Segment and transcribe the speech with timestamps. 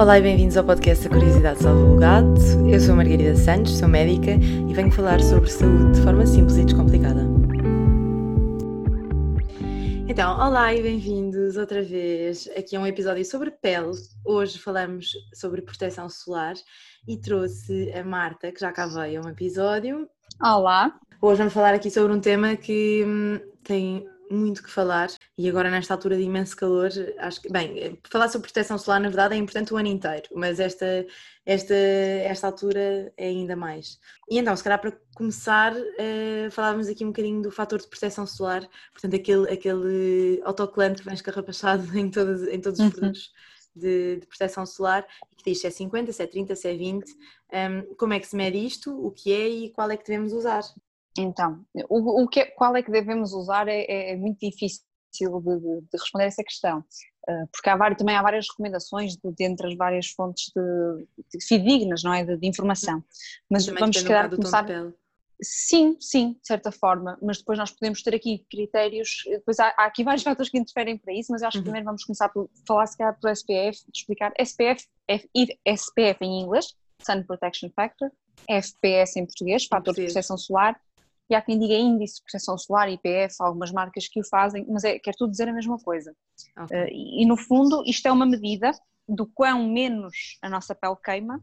[0.00, 2.40] Olá e bem-vindos ao podcast A Curiosidade Salva o Gato.
[2.66, 6.56] Eu sou a Margarida Santos, sou médica e venho falar sobre saúde de forma simples
[6.56, 7.20] e descomplicada.
[10.08, 13.92] Então, olá e bem-vindos outra vez aqui a um episódio sobre pele.
[14.24, 16.54] Hoje falamos sobre proteção solar
[17.06, 20.08] e trouxe a Marta, que já cá veio a um episódio.
[20.42, 20.98] Olá!
[21.20, 25.70] Hoje vamos falar aqui sobre um tema que hum, tem muito que falar e agora
[25.70, 29.38] nesta altura de imenso calor, acho que, bem, falar sobre proteção solar na verdade é
[29.38, 31.06] importante o ano inteiro, mas esta,
[31.44, 33.98] esta, esta altura é ainda mais.
[34.30, 38.26] E então, se calhar para começar, uh, falávamos aqui um bocadinho do fator de proteção
[38.26, 42.90] solar, portanto aquele, aquele autocolante que vem escarrapachado em todos, em todos os uhum.
[42.92, 43.32] produtos
[43.74, 46.76] de, de, proteção solar e que diz se é 50, se é 30, se é
[46.76, 47.10] 20,
[47.52, 50.32] um, como é que se mede isto, o que é e qual é que devemos
[50.32, 50.62] usar?
[51.18, 54.82] Então, o, o que, é, qual é que devemos usar é, é, é muito difícil
[55.12, 56.84] de, de, de, responder essa questão,
[57.28, 61.06] ah, porque há várias, também há várias recomendações de, de entre as várias fontes de,
[61.38, 63.02] de fidedignas, não é, de, informação.
[63.50, 64.66] Mas também vamos calhar começar.
[65.42, 69.86] Sim, sim, de certa forma, mas depois nós podemos ter aqui critérios, depois há, há
[69.86, 71.64] aqui vários fatores que interferem para isso, mas eu acho que uhum.
[71.64, 74.32] primeiro vamos começar por falar se calhar pelo SPF, explicar.
[74.38, 74.86] SPF
[75.34, 78.10] e SPF em inglês, Sun Protection Factor,
[78.48, 80.78] FPS em português, fator de proteção solar,
[81.30, 84.84] e há quem diga índice de proteção solar, IPF, algumas marcas que o fazem, mas
[84.84, 86.14] é, quer tudo dizer a mesma coisa.
[86.64, 86.84] Okay.
[86.84, 88.72] Uh, e, e no fundo isto é uma medida
[89.08, 91.42] do quão menos a nossa pele queima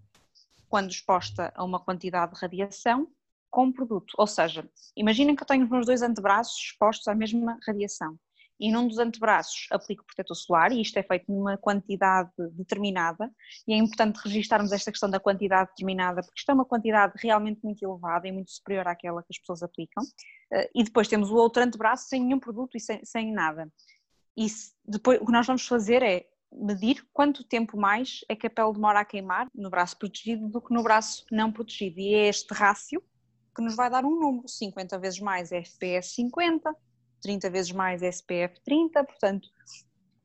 [0.69, 3.07] quando exposta a uma quantidade de radiação
[3.49, 4.13] com o produto.
[4.17, 8.17] Ou seja, imaginem que eu tenho os meus dois antebraços expostos à mesma radiação
[8.59, 13.31] e num dos antebraços aplico protetor solar e isto é feito numa quantidade determinada
[13.67, 17.59] e é importante registarmos esta questão da quantidade determinada porque isto é uma quantidade realmente
[17.63, 20.03] muito elevada e muito superior àquela que as pessoas aplicam.
[20.51, 23.71] Eh, e depois temos o outro antebraço sem nenhum produto e sem, sem nada.
[24.35, 24.47] E
[24.85, 28.73] depois o que nós vamos fazer é medir quanto tempo mais é que a pele
[28.73, 31.99] demora a queimar no braço protegido do que no braço não protegido.
[31.99, 33.03] E é este rácio
[33.55, 36.75] que nos vai dar um número, 50 vezes mais é FPS 50,
[37.21, 39.47] 30 vezes mais SPF 30, portanto,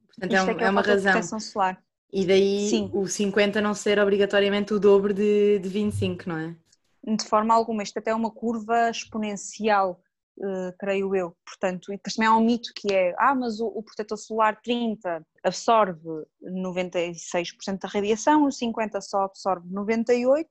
[0.08, 1.40] portanto é, um, é, é uma razão.
[1.40, 1.82] Solar.
[2.12, 2.90] E daí Sim.
[2.92, 6.56] o 50 não ser obrigatoriamente o dobro de, de 25, não é?
[7.04, 10.00] De forma alguma, isto até é uma curva exponencial,
[10.38, 11.34] uh, creio eu.
[11.44, 14.60] Portanto, e depois também há um mito que é, ah, mas o, o protetor solar
[14.62, 20.46] 30 absorve 96% da radiação, o 50 só absorve 98%,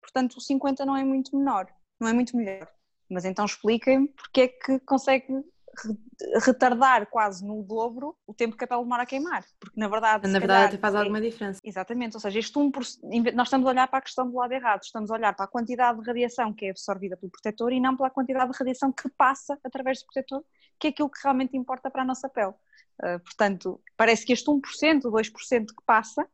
[0.00, 1.66] portanto o 50 não é muito menor,
[2.00, 2.66] não é muito melhor.
[3.10, 5.44] Mas então expliquem porque é que consegue
[6.44, 10.28] retardar quase no dobro o tempo que a pele demora a queimar, porque na verdade...
[10.28, 11.60] Na verdade até faz é, alguma diferença.
[11.62, 14.82] Exatamente, ou seja, este 1%, nós estamos a olhar para a questão do lado errado,
[14.82, 17.96] estamos a olhar para a quantidade de radiação que é absorvida pelo protetor e não
[17.96, 20.44] pela quantidade de radiação que passa através do protetor,
[20.78, 22.54] que é aquilo que realmente importa para a nossa pele.
[23.02, 24.60] Uh, portanto, parece que este 1%,
[25.02, 26.28] 2% que passa,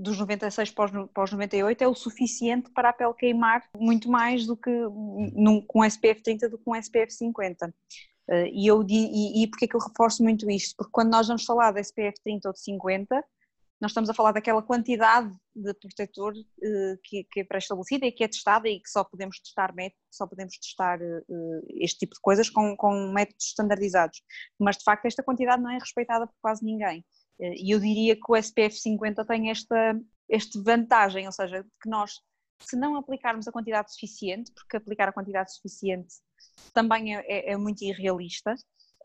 [0.00, 4.10] dos 96 para os, para os 98 é o suficiente para a pele queimar muito
[4.10, 7.74] mais do que num, com SPF 30 do que com SPF 50.
[8.30, 10.76] Uh, e, eu, e, e porquê que eu reforço muito isto?
[10.76, 13.24] Porque quando nós vamos falar de SPF 30 ou de 50,
[13.80, 18.28] nós estamos a falar daquela quantidade de protetor uh, que, é pré-estabelecida e que é
[18.28, 19.74] testada e que só podemos testar
[20.10, 24.22] só podemos testar uh, este tipo de coisas com, com, métodos standardizados.
[24.60, 27.04] Mas de facto esta quantidade não é respeitada por quase ninguém.
[27.40, 29.98] E eu diria que o SPF 50 tem esta,
[30.30, 32.12] esta vantagem, ou seja, que nós,
[32.60, 36.16] se não aplicarmos a quantidade suficiente, porque aplicar a quantidade suficiente
[36.72, 38.54] também é, é, é muito irrealista.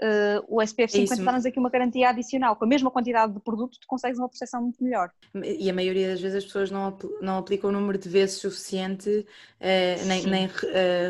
[0.02, 3.80] Uh, o SPF 50 dá-nos aqui uma garantia adicional, com a mesma quantidade de produto
[3.80, 5.10] tu consegues uma proteção muito melhor.
[5.42, 9.10] E a maioria das vezes as pessoas não, não aplicam o número de vezes suficiente,
[9.10, 10.50] uh, nem, nem uh,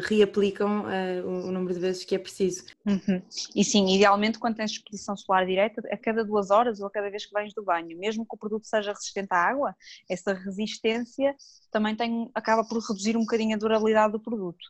[0.03, 0.85] reaplicam
[1.25, 2.65] o número de vezes que é preciso.
[2.85, 3.21] Uhum.
[3.55, 7.09] E sim, idealmente quando tens exposição solar direta, a cada duas horas ou a cada
[7.09, 9.75] vez que vens do banho, mesmo que o produto seja resistente à água,
[10.07, 11.35] essa resistência
[11.71, 14.63] também tem, acaba por reduzir um bocadinho a durabilidade do produto.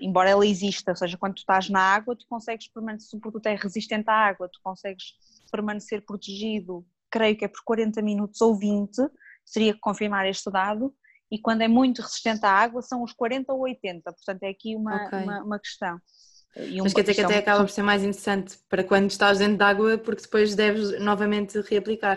[0.00, 3.54] Embora ela exista, ou seja, quando tu estás na água, tu consegues permanecer, produto é
[3.54, 5.14] resistente à água, tu consegues
[5.50, 8.90] permanecer protegido, creio que é por 40 minutos ou 20,
[9.44, 10.94] seria que confirmar este dado,
[11.30, 14.74] e quando é muito resistente à água são os 40 ou 80, portanto é aqui
[14.74, 15.22] uma, okay.
[15.22, 15.98] uma, uma, questão.
[16.56, 19.56] E Mas quer dizer que até acaba por ser mais interessante para quando estás dentro
[19.56, 22.16] de água, porque depois deves novamente reaplicar.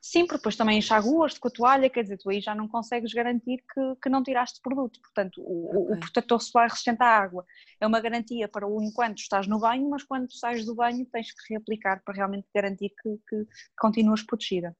[0.00, 3.12] Sim, porque depois também enxaguas com a toalha, quer dizer, tu aí já não consegues
[3.12, 5.00] garantir que, que não tiraste produto.
[5.00, 5.96] Portanto, o, okay.
[5.96, 7.44] o protetor solar resistente à água
[7.80, 11.32] é uma garantia para o enquanto estás no banho, mas quando sais do banho tens
[11.32, 13.46] que reaplicar para realmente garantir que, que
[13.78, 14.76] continuas protegida.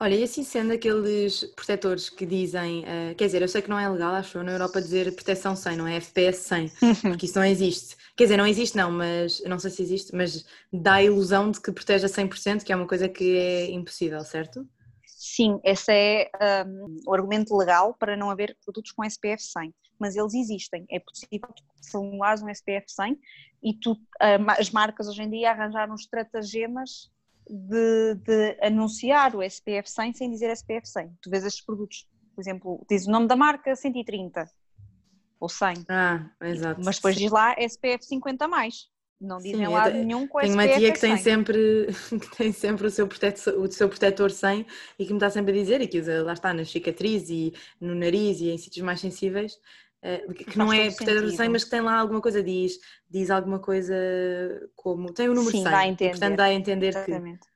[0.00, 3.78] Olha, e assim sendo aqueles protetores que dizem, uh, quer dizer, eu sei que não
[3.78, 6.72] é legal, acho na Europa dizer proteção 100, não é FPS 100,
[7.02, 7.96] porque isso não existe.
[8.16, 11.60] Quer dizer, não existe não, mas não sei se existe, mas dá a ilusão de
[11.60, 14.66] que protege a 100%, que é uma coisa que é impossível, certo?
[15.06, 16.30] Sim, esse é
[16.66, 20.84] um, o argumento legal para não haver produtos com SPF 100, mas eles existem.
[20.90, 21.48] É possível
[21.92, 23.16] formulares um SPF 100
[23.62, 23.96] e tu,
[24.58, 27.08] as marcas hoje em dia arranjaram estratagemas
[27.48, 31.18] de, de, anunciar o SPF 100 sem dizer SPF 100.
[31.20, 34.48] Tu vês estes produtos, por exemplo, diz o nome da marca 130
[35.40, 35.84] ou 100.
[35.88, 36.80] Ah, exato.
[36.84, 38.90] Mas depois diz lá SPF 50 mais.
[39.20, 42.88] Não dizem Sim, lá nenhum com Tenho uma tia que tem, sempre, que tem sempre
[42.88, 44.66] o seu, protetor, o seu protetor 100
[44.98, 47.52] e que me está sempre a dizer, e que usa, lá está, nas cicatrizes e
[47.80, 49.60] no nariz e em sítios mais sensíveis,
[50.02, 52.78] eh, que não é protetor 100, mas que tem lá alguma coisa, diz,
[53.08, 53.94] diz alguma coisa
[54.74, 56.10] como, tem o número Sim, 100, dá a entender.
[56.10, 57.40] portanto dá a entender Exatamente.
[57.40, 57.52] que...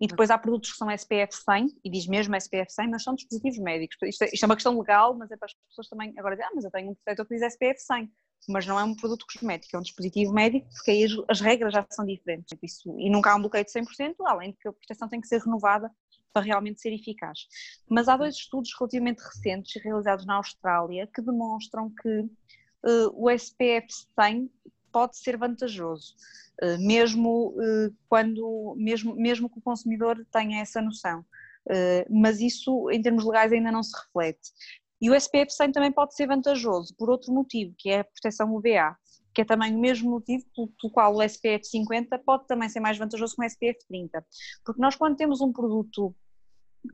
[0.00, 3.14] E depois há produtos que são SPF 100, e diz mesmo SPF 100, mas são
[3.14, 3.96] dispositivos médicos.
[4.02, 6.46] Isto é, isto é uma questão legal, mas é para as pessoas também agora dizer,
[6.46, 8.12] ah, mas eu tenho um protetor que diz SPF 100
[8.48, 11.72] mas não é um produto cosmético, é um dispositivo médico, porque aí as, as regras
[11.72, 12.56] já são diferentes.
[12.62, 15.28] Isso, e nunca há um bloqueio de 100%, além de que a proteção tem que
[15.28, 15.90] ser renovada
[16.32, 17.46] para realmente ser eficaz.
[17.88, 23.86] Mas há dois estudos relativamente recentes, realizados na Austrália, que demonstram que uh, o SPF
[24.18, 24.50] 100
[24.90, 26.14] pode ser vantajoso,
[26.62, 31.24] uh, mesmo, uh, quando, mesmo, mesmo que o consumidor tenha essa noção.
[32.10, 34.50] mas isso, em termos legais, ainda não se reflete.
[35.02, 38.54] E o SPF 100 também pode ser vantajoso por outro motivo, que é a proteção
[38.54, 38.96] UVA,
[39.34, 42.96] que é também o mesmo motivo pelo, qual o SPF 50 pode também ser mais
[42.96, 44.24] vantajoso que o SPF 30.
[44.64, 46.14] Porque nós quando temos um produto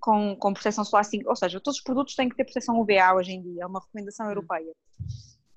[0.00, 3.14] com, com proteção solar 5, ou seja, todos os produtos têm que ter proteção UVA
[3.14, 4.30] hoje em dia, é uma recomendação hum.
[4.30, 4.72] europeia.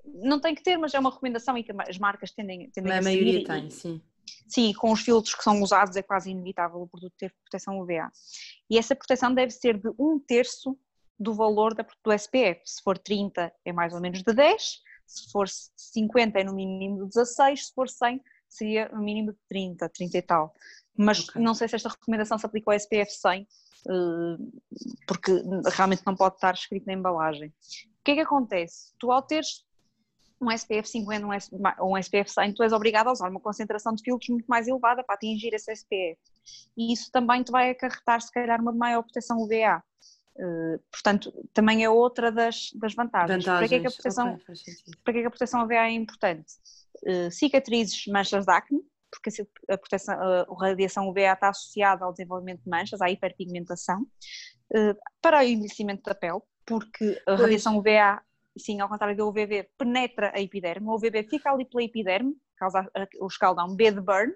[0.04, 2.98] Não tem que ter, mas é uma recomendação e que as marcas tendem, tendem a,
[2.98, 3.98] a maioria tem, sim.
[4.46, 8.10] Sim, com os filtros que são usados é quase inevitável o produto ter proteção UVA.
[8.68, 10.76] E essa proteção deve ser de um terço
[11.22, 12.60] do valor do SPF.
[12.64, 17.04] Se for 30 é mais ou menos de 10, se for 50 é no mínimo
[17.04, 20.54] de 16, se for 100 seria no mínimo de 30, 30 e tal.
[20.96, 21.42] Mas okay.
[21.42, 23.48] não sei se esta recomendação se aplica ao SPF 100,
[23.88, 24.36] eh,
[25.06, 25.32] porque
[25.74, 27.48] realmente não pode estar escrito na embalagem.
[27.48, 28.92] O que é que acontece?
[28.98, 29.64] Tu ao teres
[30.40, 31.26] um SPF 50
[31.78, 34.66] ou um SPF 100, tu és obrigado a usar uma concentração de filtros muito mais
[34.66, 36.18] elevada para atingir esse SPF.
[36.76, 39.82] E isso também te vai acarretar, se calhar, uma maior proteção UVA.
[40.36, 43.44] Uh, portanto, também é outra das, das vantagens.
[43.44, 43.44] vantagens.
[43.44, 44.54] Para, que é que a proteção, okay,
[45.04, 46.54] para que é que a proteção UVA é importante?
[47.04, 48.80] Uh, cicatrizes, manchas de acne,
[49.10, 49.30] porque
[49.68, 54.06] a, proteção, a radiação UVA está associada ao desenvolvimento de manchas, à hiperpigmentação,
[55.20, 57.40] para o envelhecimento da pele, porque a pois.
[57.40, 58.22] radiação UVA,
[58.56, 62.90] sim, ao contrário do UVB, penetra a epiderme, o UVB fica ali pela epiderme, causa
[63.20, 64.32] o escaldão B de burn,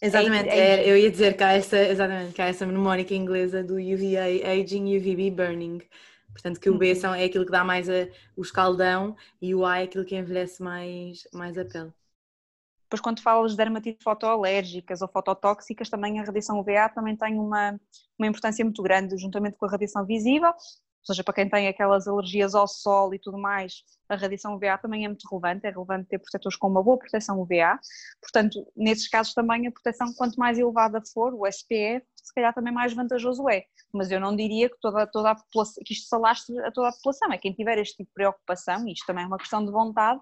[0.00, 3.74] Exatamente, é, é, eu ia dizer que há essa, exatamente, que essa mnemónica inglesa do
[3.74, 5.80] UVA aging, UVB burning.
[6.32, 6.94] Portanto, que o B uhum.
[6.96, 10.14] são, é aquilo que dá mais a, o escaldão e o A é aquilo que
[10.14, 11.92] envelhece mais, mais a pele.
[12.82, 17.80] Depois, quando falas de dermatites fotoalérgicas ou fototóxicas, também a radiação UVA também tem uma,
[18.18, 20.52] uma importância muito grande, juntamente com a radiação visível,
[21.08, 24.76] ou seja, para quem tem aquelas alergias ao sol e tudo mais, a radiação UVA
[24.78, 27.78] também é muito relevante, é relevante ter protetores com uma boa proteção UVA,
[28.20, 32.72] portanto, nesses casos também a proteção, quanto mais elevada for, o SPF, se calhar também
[32.72, 36.14] mais vantajoso é, mas eu não diria que toda, toda a população, que isto se
[36.14, 39.24] alastre a toda a população, é quem tiver este tipo de preocupação, e isto também
[39.24, 40.20] é uma questão de vontade,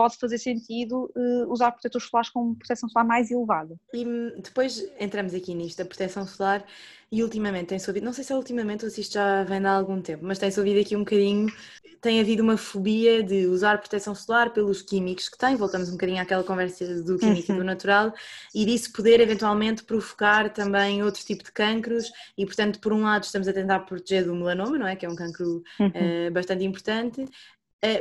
[0.00, 3.76] pode fazer sentido uh, usar protetores solares com proteção solar mais elevada.
[3.92, 6.64] E hum, depois entramos aqui nisto, a proteção solar,
[7.12, 9.72] e ultimamente tem-se ouvido, não sei se é ultimamente ou se isto já vem há
[9.72, 11.52] algum tempo, mas tem-se ouvido aqui um bocadinho,
[12.00, 16.22] tem havido uma fobia de usar proteção solar pelos químicos que tem, voltamos um bocadinho
[16.22, 17.64] àquela conversa do químico e do uhum.
[17.64, 18.14] natural,
[18.54, 23.24] e disso poder eventualmente provocar também outro tipo de cancros, e portanto, por um lado,
[23.24, 24.96] estamos a tentar proteger do melanoma, não é?
[24.96, 25.88] Que é um cancro uhum.
[25.88, 27.26] uh, bastante importante,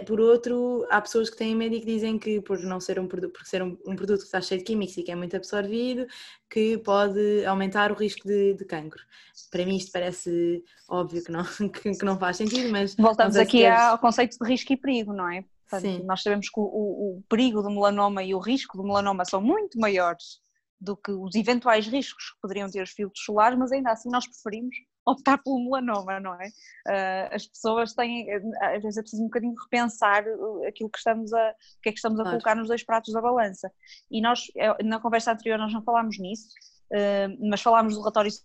[0.06, 3.08] por outro, há pessoas que têm medo e que dizem que por não ser um
[3.08, 5.36] produto, por ser um, um, produto que está cheio de químicos e que é muito
[5.38, 6.06] absorvido,
[6.50, 9.02] que pode aumentar o risco de, de cancro.
[9.50, 12.94] Para mim isto parece óbvio que não, que, que não faz sentido, mas...
[12.96, 13.80] Voltamos aqui queres...
[13.80, 15.46] ao conceito de risco e perigo, não é?
[15.70, 16.04] Portanto, Sim.
[16.04, 19.40] Nós sabemos que o, o, o perigo do melanoma e o risco do melanoma são
[19.40, 20.42] muito maiores
[20.82, 24.26] do que os eventuais riscos que poderiam ter os filtros solares, mas ainda assim nós
[24.28, 24.76] preferimos
[25.10, 26.48] optar pelo melanoma, não é?
[26.88, 28.28] Uh, as pessoas têm,
[28.62, 30.24] às vezes é preciso um bocadinho repensar
[30.68, 32.38] aquilo que estamos a, o que é que estamos a claro.
[32.38, 33.72] colocar nos dois pratos da balança.
[34.10, 36.50] E nós, é, na conversa anterior nós não falámos nisso,
[36.94, 38.38] uh, mas falámos do relatório de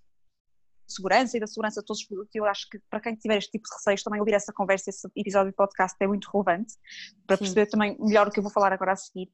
[0.87, 2.35] segurança e da segurança de todos os produtos.
[2.35, 5.07] Eu acho que para quem tiver este tipo de receios, também ouvir essa conversa, esse
[5.17, 6.75] episódio de podcast é muito relevante
[7.27, 7.45] para Sim.
[7.45, 9.31] perceber também melhor o que eu vou falar agora a seguir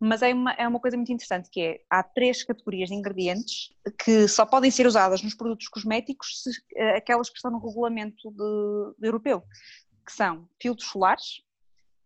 [0.00, 3.72] mas é uma, é uma coisa muito interessante que é, há três categorias de ingredientes
[4.04, 8.30] que só podem ser usadas nos produtos cosméticos se, eh, aquelas que estão no regulamento
[8.30, 9.42] de, de europeu,
[10.06, 11.42] que são filtros solares,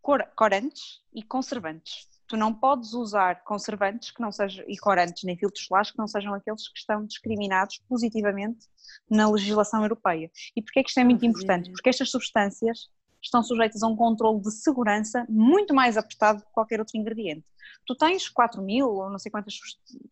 [0.00, 2.08] cor, corantes e conservantes.
[2.26, 6.08] tu não podes usar conservantes que não sejam, e corantes nem filtros solares que não
[6.08, 8.66] sejam aqueles que estão discriminados positivamente
[9.10, 10.30] na legislação europeia.
[10.56, 11.70] E porquê é que isto é muito importante?
[11.70, 12.88] Porque estas substâncias
[13.22, 17.44] estão sujeitas a um controle de segurança muito mais apertado que qualquer outro ingrediente.
[17.86, 19.54] Tu tens 4 mil ou não sei quantas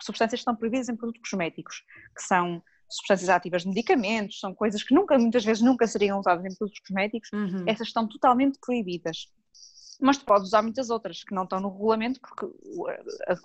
[0.02, 1.82] substâncias que estão proibidas em produtos cosméticos,
[2.16, 6.44] que são substâncias ativas de medicamentos, são coisas que nunca, muitas vezes nunca seriam usadas
[6.44, 7.64] em produtos cosméticos, uhum.
[7.66, 9.28] essas estão totalmente proibidas
[10.00, 12.46] mas tu podes usar muitas outras que não estão no regulamento porque
[13.28, 13.36] a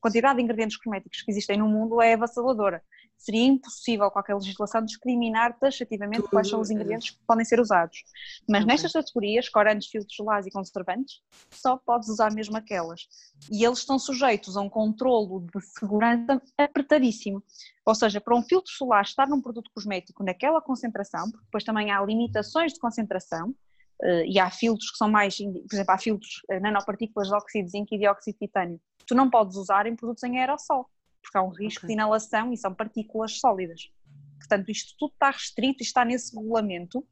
[0.00, 2.82] quantidade de ingredientes cosméticos que existem no mundo é avassaladora.
[3.18, 6.30] Seria impossível qualquer legislação discriminar taxativamente Tudo.
[6.30, 8.04] quais são os ingredientes que podem ser usados.
[8.48, 8.72] Mas okay.
[8.72, 11.20] nestas categorias, corantes, filtros solares e conservantes,
[11.50, 13.08] só podes usar mesmo aquelas.
[13.50, 17.42] E eles estão sujeitos a um controlo de segurança apertadíssimo.
[17.84, 21.90] Ou seja, para um filtro solar estar num produto cosmético naquela concentração, porque depois também
[21.90, 23.54] há limitações de concentração,
[24.00, 27.64] Uh, e há filtros que são mais, por exemplo, há filtros uh, nanopartículas de óxido
[27.64, 28.80] de zinco e dióxido de titânio.
[29.04, 30.88] Tu não podes usar em produtos em aerossol,
[31.22, 31.88] porque há um risco okay.
[31.88, 33.90] de inalação e são partículas sólidas.
[34.38, 37.06] Portanto, isto tudo está restrito e está nesse regulamento.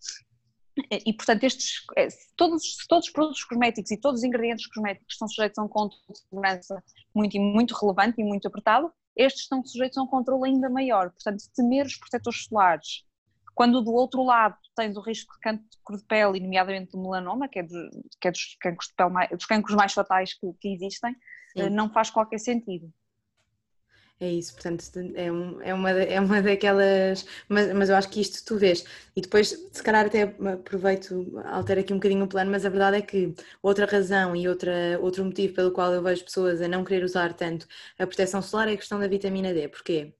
[0.90, 5.26] E, portanto, estes, eh, todos, todos os produtos cosméticos e todos os ingredientes cosméticos estão
[5.26, 6.84] sujeitos a um controle de segurança
[7.14, 11.10] muito, muito relevante e muito apertado, estes estão sujeitos a um controle ainda maior.
[11.10, 13.04] Portanto, temer os protetores solares,
[13.54, 17.60] quando do outro lado tens o risco de cancro de pele, nomeadamente do melanoma, que
[17.60, 17.88] é, dos,
[18.20, 21.14] que é dos, cancros, de pele mais, dos cancros mais fatais que, que existem,
[21.56, 21.62] Sim.
[21.62, 22.92] Eh, não faz qualquer sentido.
[24.18, 24.82] É isso, portanto,
[25.14, 27.26] é, um, é, uma, é uma daquelas.
[27.48, 28.82] Mas, mas eu acho que isto tu vês.
[29.14, 32.96] E depois, se calhar, até aproveito, altero aqui um bocadinho o plano, mas a verdade
[32.96, 36.82] é que outra razão e outra, outro motivo pelo qual eu vejo pessoas a não
[36.82, 37.66] querer usar tanto
[37.98, 39.68] a proteção solar é a questão da vitamina D.
[39.68, 40.14] Porquê?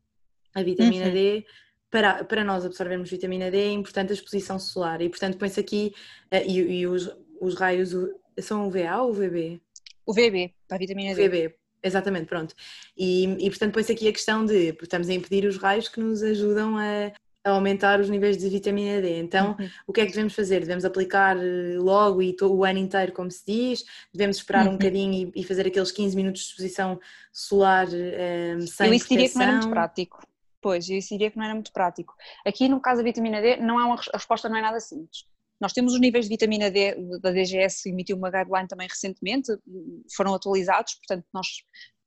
[0.55, 1.13] A vitamina uhum.
[1.13, 1.47] D
[1.91, 5.95] para, para nós absorvermos vitamina D é importante a exposição solar e portanto põe-se aqui
[6.33, 7.11] uh, e, e, os,
[7.41, 7.95] os raios
[8.41, 9.61] são UVA ou UVB?
[10.07, 11.23] UVB, para a vitamina D.
[11.23, 11.55] UVB,
[11.87, 12.55] exatamente, pronto.
[12.97, 16.23] E, e portanto põe-se aqui a questão de, estamos a impedir os raios que nos
[16.23, 17.13] ajudam a,
[17.47, 19.19] a aumentar os níveis de vitamina D.
[19.21, 19.69] Então, uhum.
[19.87, 20.61] o que é que devemos fazer?
[20.61, 23.85] Devemos aplicar eh, logo e o ano inteiro, como se diz?
[24.13, 24.73] Devemos esperar uhum.
[24.73, 26.99] um bocadinho e, e, fazer aqueles 15 minutos de exposição
[27.33, 30.19] solar um, eh, sem Eu isso diria que não era muito prático.
[30.61, 32.15] Pois, eu diria que não era muito prático.
[32.45, 35.25] Aqui no caso da vitamina D, não há uma, a resposta não é nada simples.
[35.61, 39.53] Nós temos os níveis de vitamina D, da DGS emitiu uma guideline também recentemente,
[40.15, 41.47] foram atualizados, portanto nós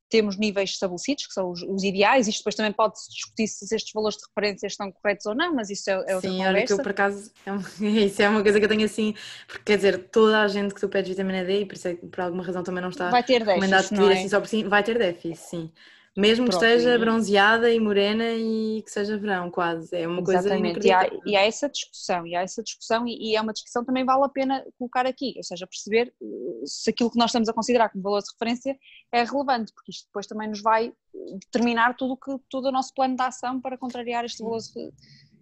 [0.10, 3.92] temos níveis estabelecidos, que são os, os ideais, isto depois também pode-se discutir se estes
[3.94, 6.60] valores de referência estão corretos ou não, mas isso é, é outra Sim, conversa.
[6.60, 7.62] Sim, que eu por acaso, é uma,
[8.06, 9.14] isso é uma coisa que eu tenho assim,
[9.48, 11.96] porque quer dizer, toda a gente que tu pedes vitamina D, e por, isso é,
[11.96, 14.14] por alguma razão também não está vai ter recomendado déficit, pedir é?
[14.20, 15.72] assim só por si, vai ter déficit, sim.
[16.20, 19.96] Mesmo que esteja bronzeada e morena e que seja verão, quase.
[19.96, 20.86] É uma coisa Exatamente.
[20.86, 23.84] E há, e há, essa discussão, e há essa discussão, e, e, é uma discussão
[23.84, 27.30] que também vale a pena colocar aqui, ou seja, perceber eh, se aquilo que nós
[27.30, 28.78] estamos a considerar como valor de referência
[29.12, 30.92] é relevante, porque isto depois também nos vai
[31.34, 34.60] determinar tudo, que, todo o nosso plano de ação para contrariar este valor,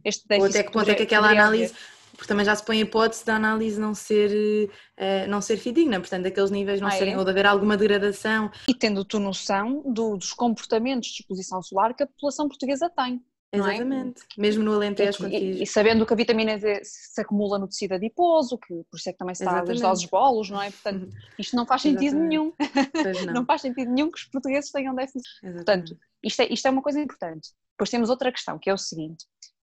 [0.03, 0.41] este déficit.
[0.41, 1.73] Ou até que ponto é que aquela análise
[2.17, 5.99] porque também já se põe a hipótese da análise não ser, uh, não ser fidedigna,
[5.99, 7.17] portanto, aqueles níveis não ah, serem, é?
[7.17, 8.51] ou de haver alguma degradação.
[8.67, 13.21] E tendo tu noção do, dos comportamentos de exposição solar que a população portuguesa tem.
[13.53, 13.57] É?
[13.57, 14.41] Exatamente, é?
[14.41, 15.25] mesmo no Alentejo.
[15.27, 18.97] E, e, e, sabendo que a vitamina D se acumula no tecido adiposo, que por
[18.97, 20.69] isso é que também se dá as doses bolos, não é?
[20.69, 21.07] Portanto,
[21.39, 22.29] isto não faz sentido Exatamente.
[22.29, 22.53] nenhum.
[23.27, 23.33] Não.
[23.33, 23.45] não.
[23.45, 25.23] faz sentido nenhum que os portugueses tenham déficit.
[25.41, 25.65] Exatamente.
[25.65, 27.49] Portanto, isto é, isto é uma coisa importante.
[27.71, 29.25] Depois temos outra questão, que é o seguinte: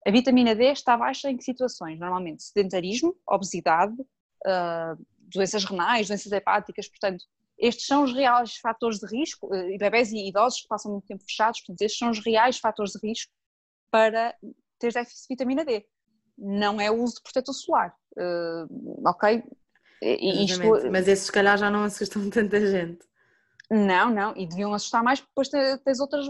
[0.06, 1.98] a vitamina D está baixa em que situações?
[1.98, 7.25] Normalmente sedentarismo, obesidade, uh, doenças renais, doenças hepáticas, portanto,
[7.58, 11.08] estes são os reais fatores de risco, uh, e bebés e idosos que passam muito
[11.08, 13.32] tempo fechados, portanto, estes são os reais fatores de risco
[13.90, 14.32] para
[14.78, 15.84] ter déficit de vitamina D.
[16.38, 19.42] Não é o uso de protetor solar, uh, ok?
[20.00, 20.62] Isto...
[20.92, 23.04] Mas esses se calhar já não assustam tanta gente.
[23.70, 26.26] Não, não, e deviam assustar mais porque depois tens outras,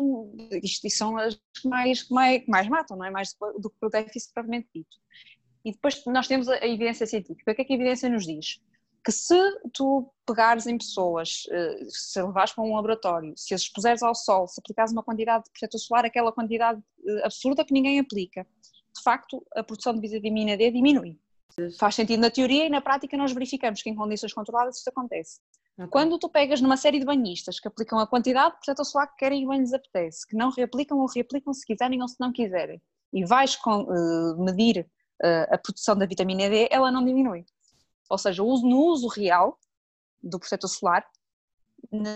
[0.63, 3.11] isto, são as que mais, mais, mais matam, não é?
[3.11, 4.97] Mais do que o déficit propriamente dito.
[5.63, 7.53] E depois nós temos a, evidência científica.
[7.53, 8.61] O que é que a evidência nos diz?
[9.05, 9.37] Que se
[9.75, 14.49] tu pegares em pessoas, eh, se levares para um laboratório, se as expuseres ao sol,
[14.49, 18.47] se aplicares uma quantidade de protetor solar, aquela quantidade eh, absurda que ninguém aplica,
[18.97, 21.19] de facto a produção de vitamina D diminui.
[21.79, 25.41] Faz sentido na teoria e na prática nós verificamos que em condições controladas isso acontece.
[25.79, 25.89] Okay.
[25.91, 29.17] Quando tu pegas numa série de banhistas que aplicam a quantidade de protetor solar que
[29.17, 32.33] querem e bem lhes apetece, que não reaplicam ou reaplicam se quiserem ou se não
[32.33, 32.81] quiserem,
[33.13, 34.89] e vais com, uh, medir
[35.23, 37.45] uh, a produção da vitamina D, ela não diminui.
[38.09, 39.59] Ou seja, no uso real
[40.23, 41.07] do protetor solar,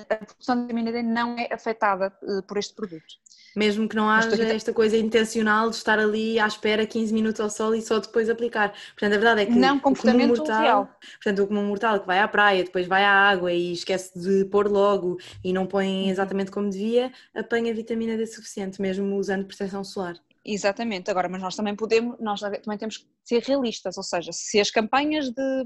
[0.09, 3.15] a produção de vitamina D não é afetada uh, por este produto.
[3.57, 7.50] Mesmo que não haja esta coisa intencional de estar ali à espera 15 minutos ao
[7.50, 8.73] sol e só depois aplicar.
[8.93, 10.89] Portanto, a verdade é que não comportamento mortal, real.
[11.15, 14.45] Portanto, o comum mortal que vai à praia, depois vai à água e esquece de
[14.45, 16.11] pôr logo e não põe uhum.
[16.11, 20.15] exatamente como devia, apanha vitamina D suficiente, mesmo usando proteção solar.
[20.45, 24.59] Exatamente, agora, mas nós também podemos, nós também temos que ser realistas, ou seja, se
[24.59, 25.65] as campanhas de,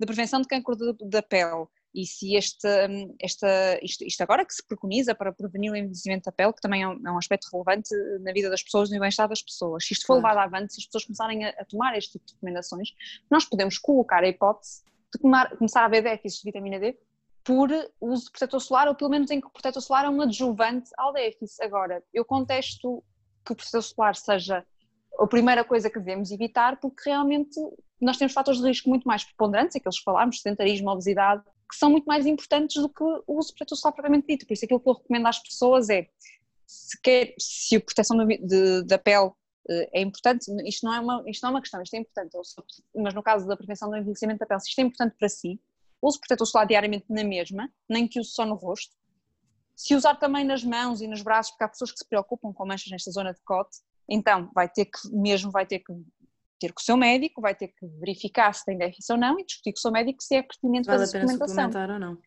[0.00, 2.68] de prevenção de cancro da pele e se este,
[3.18, 6.82] esta, isto, isto, agora que se preconiza para prevenir o envelhecimento da pele, que também
[6.82, 7.88] é um, é um aspecto relevante
[8.20, 10.36] na vida das pessoas, no bem-estar das pessoas, se isto for claro.
[10.36, 12.90] levado avante, se as pessoas começarem a, a, tomar este tipo de recomendações,
[13.30, 14.82] nós podemos colocar a hipótese
[15.14, 16.98] de tomar, começar a haver déficit de vitamina D
[17.42, 20.20] por uso de protetor solar, ou pelo menos em que o protetor solar é um
[20.20, 21.62] adjuvante ao déficit.
[21.62, 23.02] Agora, eu contesto
[23.42, 24.66] que o processo solar seja
[25.18, 27.58] a primeira coisa que devemos evitar, porque realmente
[28.00, 31.90] nós temos fatores de risco muito mais preponderantes, aqueles que falámos, sedentarismo, obesidade, que são
[31.90, 34.46] muito mais importantes do que o uso de protetor solar propriamente dito.
[34.46, 36.08] Por isso, aquilo que eu recomendo às pessoas é,
[36.66, 38.16] se, quer, se a proteção
[38.86, 39.30] da pele
[39.68, 42.36] eh, é importante, isto não é, uma, isto não é uma questão, isto é importante,
[42.94, 45.60] mas no caso da prevenção do envelhecimento da pele, se isto é importante para si,
[46.00, 48.94] use protetor solar diariamente na mesma, nem que use só no rosto,
[49.74, 52.66] se usar também nas mãos e nos braços, porque há pessoas que se preocupam com
[52.66, 55.92] manchas nesta zona de cote, então vai ter que, mesmo vai ter que
[56.58, 59.44] ter com o seu médico, vai ter que verificar se tem déficit ou não e
[59.44, 61.92] discutir com o seu médico se é pertinente vale fazer a suplementação.
[61.92, 62.18] ou não.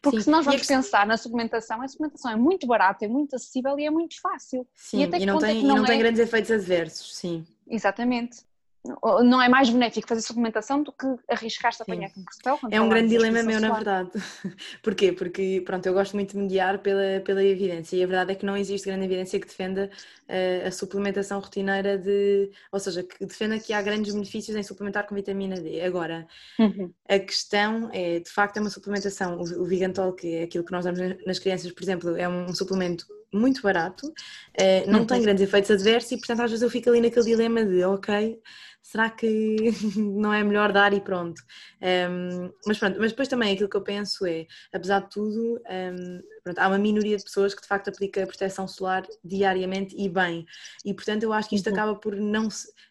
[0.00, 0.24] Porque Sim.
[0.24, 3.86] se nós vamos pensar na suplementação, a suplementação é muito barata, é muito acessível e
[3.86, 4.66] é muito fácil.
[4.74, 5.88] Sim, e, e não, tem, é não, não é...
[5.88, 7.44] tem grandes efeitos adversos, sim.
[7.68, 8.44] Exatamente
[8.84, 12.58] não é mais benéfico fazer suplementação do que arriscar-se a apanhar com cristal?
[12.70, 14.10] É um grande dilema meu, na verdade.
[14.82, 15.12] Porquê?
[15.12, 18.44] Porque, pronto, eu gosto muito de mediar pela, pela evidência e a verdade é que
[18.44, 19.88] não existe grande evidência que defenda
[20.28, 25.06] uh, a suplementação rotineira de, ou seja, que defenda que há grandes benefícios em suplementar
[25.06, 25.80] com vitamina D.
[25.80, 26.26] Agora,
[26.58, 26.92] uhum.
[27.08, 30.72] a questão é, de facto, é uma suplementação, o, o Vigantol, que é aquilo que
[30.72, 35.06] nós damos nas crianças, por exemplo, é um suplemento muito barato, uh, não uhum.
[35.06, 38.38] tem grandes efeitos adversos e, portanto, às vezes eu fico ali naquele dilema de, ok,
[38.82, 39.56] será que
[39.96, 41.40] não é melhor dar e pronto?
[41.80, 46.20] Um, mas pronto, mas depois também aquilo que eu penso é, apesar de tudo, um,
[46.42, 50.44] pronto, há uma minoria de pessoas que de facto aplica proteção solar diariamente e bem,
[50.84, 51.72] e portanto eu acho que isto uhum.
[51.72, 52.48] acaba por não,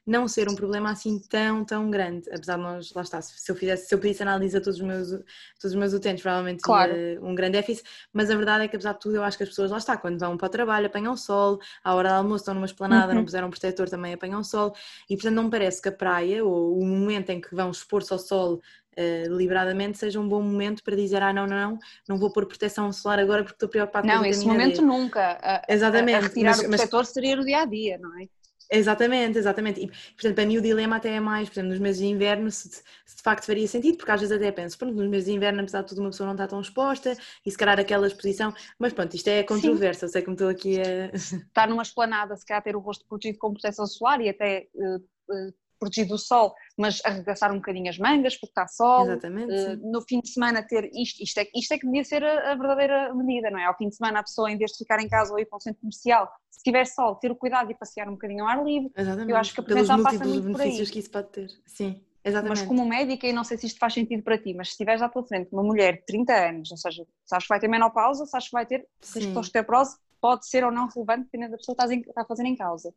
[0.07, 3.55] não ser um problema assim tão, tão grande, apesar de nós, lá está, se eu
[3.55, 5.25] fizesse, se eu pedisse análise a todos os meus, todos
[5.65, 6.93] os meus utentes, provavelmente claro.
[7.21, 9.49] um grande déficit, mas a verdade é que apesar de tudo eu acho que as
[9.49, 12.53] pessoas, lá está, quando vão para o trabalho apanham sol, à hora do almoço estão
[12.53, 13.19] numa esplanada, uhum.
[13.19, 14.73] não puseram protetor, também apanham sol,
[15.09, 18.13] e portanto não me parece que a praia, ou o momento em que vão expor-se
[18.13, 22.17] ao sol uh, deliberadamente seja um bom momento para dizer ah não, não, não, não
[22.17, 24.85] vou pôr proteção solar agora porque estou preocupado não, com a Não, esse momento D.
[24.85, 25.37] nunca.
[25.41, 26.15] A, exatamente.
[26.15, 27.09] A, a retirar mas, o protetor mas...
[27.09, 28.27] seria no dia a dia, não é?
[28.73, 29.81] Exatamente, exatamente.
[29.81, 32.49] E, portanto, para mim o dilema até é mais, por exemplo, nos meses de inverno,
[32.49, 35.33] se, se, de facto faria sentido, porque às vezes até penso, pronto, nos meses de
[35.33, 37.13] inverno, apesar de tudo, uma pessoa não está tão exposta
[37.45, 40.79] e se calhar aquela exposição, mas pronto, isto é controverso, eu sei como estou aqui
[40.79, 41.13] a.
[41.13, 44.95] Estar numa esplanada, se calhar ter o rosto protegido com proteção solar e até uh,
[44.95, 49.05] uh, protegido do sol, mas arregaçar um bocadinho as mangas porque está sol.
[49.05, 49.51] Exatamente.
[49.51, 52.51] Uh, no fim de semana ter isto, isto é, isto é que devia ser a,
[52.51, 53.65] a, verdadeira medida, não é?
[53.65, 55.57] Ao fim de semana a pessoa, em vez de ficar em casa ou ir para
[55.57, 58.63] um centro comercial, se tiver sol, ter o cuidado de passear um bocadinho ao ar
[58.63, 58.91] livre.
[58.95, 59.31] Exatamente.
[59.31, 61.49] Eu acho que a prevenção passa muito benefícios por que isso pode ter.
[61.65, 61.99] Sim.
[62.23, 62.59] Exatamente.
[62.59, 65.01] Mas como médica, e não sei se isto faz sentido para ti, mas se estiveres
[65.01, 68.25] à tua frente uma mulher de 30 anos, ou seja, sabes que vai ter menopausa,
[68.27, 71.75] sabes que vai ter risco de osteoporose, pode ser ou não relevante, dependendo da pessoa
[71.75, 72.93] que está a fazer em causa.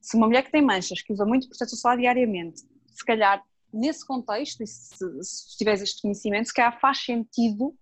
[0.00, 4.04] Se uma mulher que tem manchas, que usa muito processo solar diariamente, se calhar nesse
[4.06, 7.74] contexto, e se, se tiveres este conhecimento, se calhar faz sentido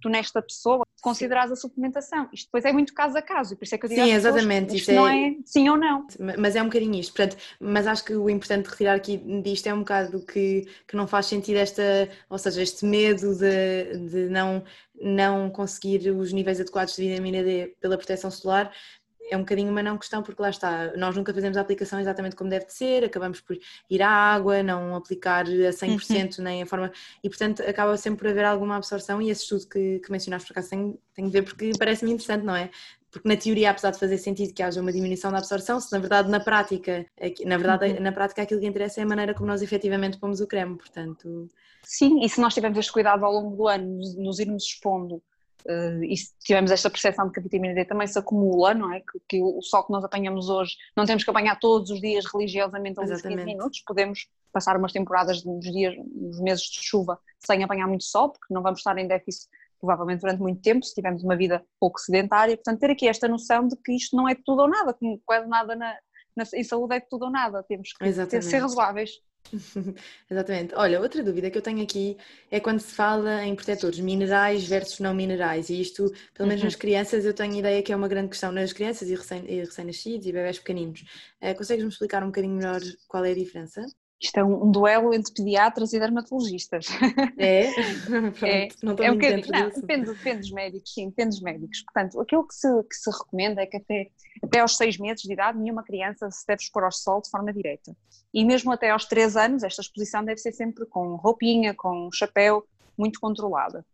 [0.00, 2.28] tu nesta pessoa considerares a suplementação.
[2.32, 4.12] Isto depois é muito caso a caso, e por isso é que eu digo Sim,
[4.12, 4.72] exatamente.
[4.72, 4.94] Pessoas, isto é...
[4.94, 6.06] não é sim ou não.
[6.38, 9.66] Mas é um bocadinho isto, portanto, mas acho que o importante de retirar aqui disto
[9.66, 11.82] é um bocado que, que não faz sentido esta,
[12.28, 14.62] ou seja, este medo de, de não,
[15.00, 18.72] não conseguir os níveis adequados de vitamina D pela proteção solar,
[19.30, 22.36] é um bocadinho uma não questão, porque lá está, nós nunca fazemos a aplicação exatamente
[22.36, 23.56] como deve de ser, acabamos por
[23.88, 26.44] ir à água, não aplicar a 100% uhum.
[26.44, 30.00] nem a forma, e portanto acaba sempre por haver alguma absorção e esse estudo que,
[30.00, 32.70] que mencionaste por acaso tenho, tenho de ver porque parece-me interessante, não é?
[33.10, 35.98] Porque na teoria, apesar de fazer sentido que haja uma diminuição da absorção, se na
[35.98, 37.06] verdade na prática,
[37.44, 38.00] na verdade uhum.
[38.00, 41.48] na prática aquilo que interessa é a maneira como nós efetivamente pomos o creme, portanto...
[41.82, 45.22] Sim, e se nós tivermos este cuidado ao longo do ano, nos, nos irmos expondo
[45.66, 49.00] Uh, e tivemos esta percepção de que a vitamina D também se acumula, não é?
[49.00, 52.26] Que, que, o sol que nós apanhamos hoje não temos que apanhar todos os dias
[52.30, 57.64] religiosamente aos 15 minutos, podemos passar umas temporadas dos dias, nos meses de chuva sem
[57.64, 59.48] apanhar muito sol, porque não vamos estar em déficit
[59.80, 63.66] provavelmente durante muito tempo, se tivermos uma vida pouco sedentária, portanto ter aqui esta noção
[63.68, 65.94] de que isto não é tudo ou nada, como quase nada na,
[66.36, 69.10] na em saúde é tudo ou nada, temos que ter, ser razoáveis
[70.30, 70.74] Exatamente.
[70.74, 72.16] Olha, outra dúvida que eu tenho aqui
[72.50, 76.66] é quando se fala em protetores minerais versus não minerais, e isto, pelo menos uhum.
[76.66, 80.30] nas crianças, eu tenho ideia que é uma grande questão nas crianças e recém-nascidos recém
[80.30, 81.04] e bebés pequeninos.
[81.42, 83.84] Uh, Consegues-me explicar um bocadinho melhor qual é a diferença?
[84.20, 86.86] Isto é um, duelo entre pediatras e dermatologistas.
[87.36, 87.70] É?
[88.06, 91.40] Pronto, é, não estou é um muito não, depende, depende dos médicos, sim, depende dos
[91.42, 91.82] médicos.
[91.82, 94.10] Portanto, aquilo que se, que se recomenda é que até,
[94.42, 97.52] até aos seis meses de idade nenhuma criança se deve expor ao sol de forma
[97.52, 97.94] direta.
[98.32, 102.64] E mesmo até aos três anos, esta exposição deve ser sempre com roupinha, com chapéu,
[102.96, 103.84] muito controlada.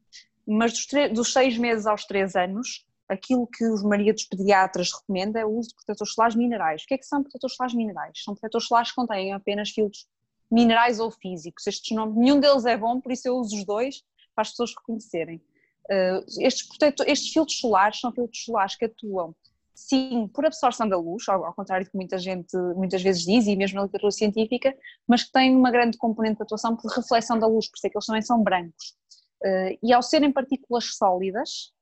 [0.46, 5.44] Mas dos, dos seis meses aos três anos, aquilo que os maridos pediatras recomendam é
[5.44, 6.82] o uso de protetores solares minerais.
[6.82, 8.22] O que é que são protetores solares minerais?
[8.24, 10.06] São protetores solares que contêm apenas filtros
[10.50, 11.66] minerais ou físicos.
[11.66, 14.02] Estes nomes, nenhum deles é bom, por isso eu uso os dois
[14.34, 15.42] para as pessoas reconhecerem.
[15.90, 19.34] Uh, estes, protetor, estes filtros solares são filtros solares que atuam,
[19.74, 23.46] sim, por absorção da luz, ao, ao, contrário do que muita gente muitas vezes diz,
[23.48, 27.36] e mesmo na literatura científica, mas que têm uma grande componente de atuação por reflexão
[27.40, 28.94] da luz, por isso é que eles também são brancos.
[29.42, 31.72] Uh, e ao serem partículas sólidas,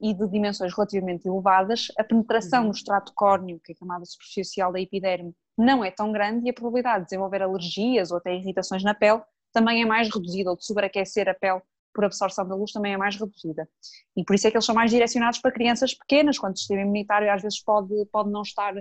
[0.00, 2.66] e de dimensões relativamente elevadas, a penetração uhum.
[2.66, 6.50] no extrato córneo, que é a camada superficial da epiderme, não é tão grande e
[6.50, 9.20] a probabilidade de desenvolver alergias ou até irritações na pele
[9.52, 11.60] também é mais reduzida, ou de sobreaquecer a pele
[11.94, 13.68] por absorção da luz também é mais reduzida.
[14.16, 16.80] E por isso é que eles são mais direcionados para crianças pequenas, quando o sistema
[16.80, 18.74] imunitário às vezes pode, pode não estar,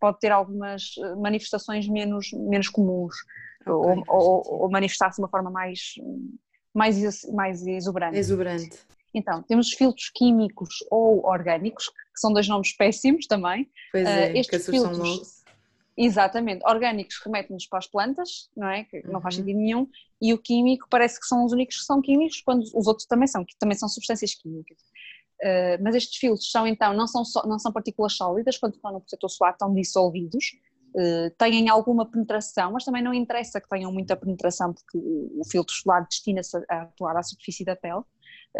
[0.00, 3.14] pode ter algumas eh, manifestações menos, menos comuns,
[3.60, 5.94] okay, ou, ou, ou manifestar-se de uma forma mais,
[6.74, 8.18] mais, mais exuberante.
[8.18, 8.78] Exuberante.
[9.16, 13.66] Então, temos filtros químicos ou orgânicos, que são dois nomes péssimos também.
[13.90, 15.46] Pois é, uh, estes filtros, são
[15.98, 18.84] Exatamente, orgânicos remetem-nos para as plantas, não é?
[18.84, 19.40] Que não faz uhum.
[19.40, 19.88] sentido nenhum,
[20.20, 23.26] e o químico parece que são os únicos que são químicos, quando os outros também
[23.26, 24.76] são, que também são substâncias químicas.
[25.42, 29.00] Uh, mas estes filtros são então, não são, não são partículas sólidas, quando estão no
[29.00, 30.44] protetor solar estão dissolvidos,
[30.94, 35.74] uh, têm alguma penetração, mas também não interessa que tenham muita penetração, porque o filtro
[35.74, 38.02] solar destina-se a atuar à superfície da pele,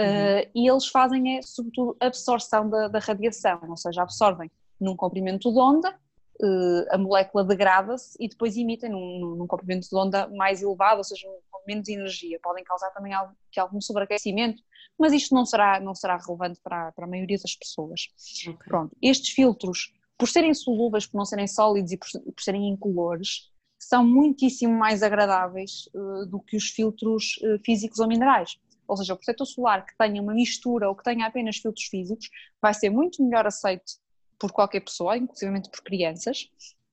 [0.02, 0.50] uhum.
[0.54, 5.58] e eles fazem é, sobretudo, absorção da, da, radiação, ou seja, absorvem num comprimento de
[5.58, 5.98] onda
[6.42, 11.04] uh, a molécula degrada-se e depois emitem num, num, comprimento de onda mais elevado, ou
[11.04, 12.38] seja, com menos energia.
[12.42, 14.62] Podem causar também algum, algum sobreaquecimento,
[14.98, 18.08] mas isto não será, não será relevante para, para a maioria das pessoas.
[18.42, 18.68] Okay.
[18.68, 23.50] Pronto, estes filtros, por serem solúveis, por não serem sólidos e por, por serem incolores,
[23.78, 28.58] são muitíssimo mais agradáveis uh, do que os filtros uh, físicos ou minerais.
[28.88, 32.28] Ou seja, o protetor solar que tenha uma mistura ou que tenha apenas filtros físicos
[32.60, 33.94] vai ser muito melhor aceito
[34.38, 36.48] por qualquer pessoa, inclusive por crianças,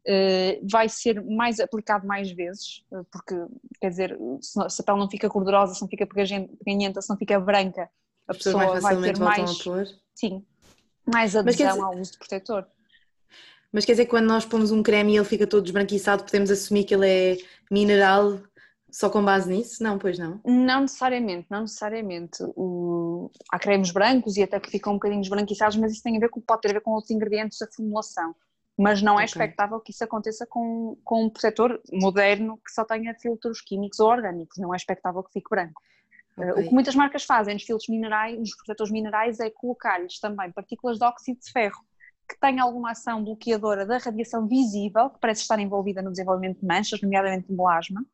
[0.05, 3.35] Uh, vai ser mais aplicado mais vezes, uh, porque
[3.79, 7.39] quer dizer, se, a pele não fica gordurosa, se não fica peganhenta, se não fica
[7.39, 7.89] branca,
[8.27, 9.63] a pessoa vai ter mais,
[10.13, 10.45] sim,
[11.05, 12.67] mais adesão dizer, ao uso de protetor.
[13.71, 16.51] Mas quer dizer que quando nós pomos um creme e ele fica todo esbranquiçado, podemos
[16.51, 17.37] assumir que ele é
[17.71, 18.41] mineral
[18.93, 19.81] só com base nisso?
[19.81, 20.39] Não, pois não.
[20.45, 22.37] Não necessariamente, não necessariamente.
[22.55, 23.31] O...
[23.51, 26.29] Há cremes brancos e até que ficam um bocadinho esbranquiçados, mas isso tem a ver
[26.29, 28.35] com, pode ter a ver com outros ingredientes da formulação.
[28.77, 29.25] Mas não é okay.
[29.25, 34.11] expectável que isso aconteça com, com um protetor moderno que só tenha filtros químicos ou
[34.11, 34.59] orgânicos.
[34.59, 35.81] Não é expectável que fique branco.
[36.37, 36.63] Eh, okay.
[36.63, 40.99] O que muitas marcas fazem nos filtros minerais, nos protetores minerais, é colocar-lhes também partículas
[40.99, 41.83] de óxido de ferro
[42.29, 46.65] que têm alguma ação bloqueadora da radiação visível, que parece estar envolvida no desenvolvimento de
[46.65, 48.05] manchas, nomeadamente de melasma,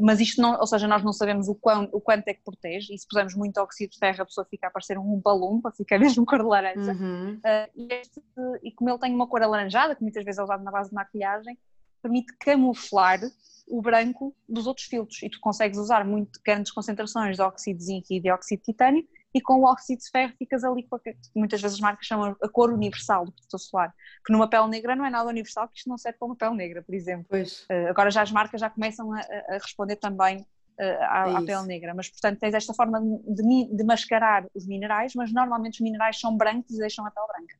[0.00, 2.94] mas isto não, ou seja, nós não sabemos o, quão, o quanto é que protege,
[2.94, 5.72] e se pusermos muito óxido de ferro a pessoa fica a parecer um balão, para
[5.72, 7.34] ficar mesmo cor de laranja, uhum.
[7.36, 8.22] uh, e, este,
[8.62, 10.94] e como ele tem uma cor alaranjada, que muitas vezes é usado na base de
[10.94, 11.58] maquilhagem,
[12.02, 13.20] permite camuflar
[13.68, 17.84] o branco dos outros filtros, e tu consegues usar muito grandes concentrações de óxido de
[17.84, 20.96] zinco e de óxido de titânio, e com o óxido de ferro ficas ali com
[20.96, 24.48] a que muitas vezes as marcas chamam a cor universal do protetor solar, que numa
[24.48, 26.94] pele negra não é nada universal, porque isto não serve para uma pele negra, por
[26.94, 27.26] exemplo.
[27.30, 30.44] Uh, agora já as marcas já começam a, a responder também uh,
[30.80, 35.12] à, é à, pele negra, mas portanto tens esta forma de, de, mascarar os minerais,
[35.14, 37.56] mas normalmente os minerais são brancos e deixam a pele branca.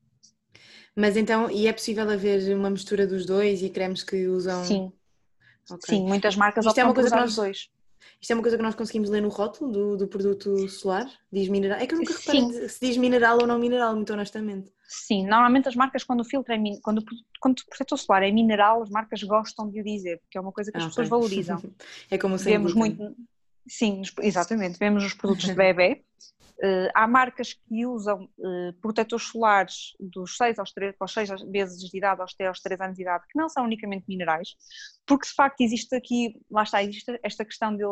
[0.97, 4.65] Mas então, e é possível haver uma mistura dos dois e cremes que usam?
[4.65, 4.93] Sim.
[5.71, 5.99] Okay.
[5.99, 7.71] Sim, muitas marcas Isto é uma coisa que nós, os dois.
[8.21, 11.11] Isto é uma coisa que nós conseguimos ler no rótulo do, do produto solar?
[11.33, 11.79] Diz mineral?
[11.79, 14.71] É que eu nunca reparei se diz mineral ou não mineral, muito honestamente.
[14.87, 17.05] Sim, normalmente as marcas quando o filtro é quando,
[17.41, 20.53] quando o protetor solar é mineral, as marcas gostam de o dizer, porque é uma
[20.53, 21.63] coisa que as ah, pessoas valorizam.
[22.11, 23.15] é como o Vemos muito,
[23.69, 26.03] sim, exatamente, vemos os produtos de bebê.
[26.63, 31.79] Uh, há marcas que usam uh, protetores solares dos 6 aos 3, aos 6 meses
[31.79, 34.57] de idade aos, aos 3 anos de idade, que não são unicamente minerais,
[35.07, 37.83] porque de facto existe aqui, lá está, existe esta questão de,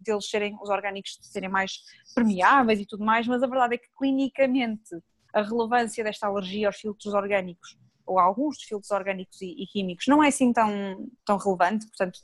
[0.00, 1.82] de eles serem, os orgânicos serem mais
[2.14, 4.96] permeáveis e tudo mais, mas a verdade é que clinicamente
[5.32, 7.78] a relevância desta alergia aos filtros orgânicos
[8.10, 12.18] ou alguns dos filtros orgânicos e, e, químicos não é assim tão, tão relevante, portanto,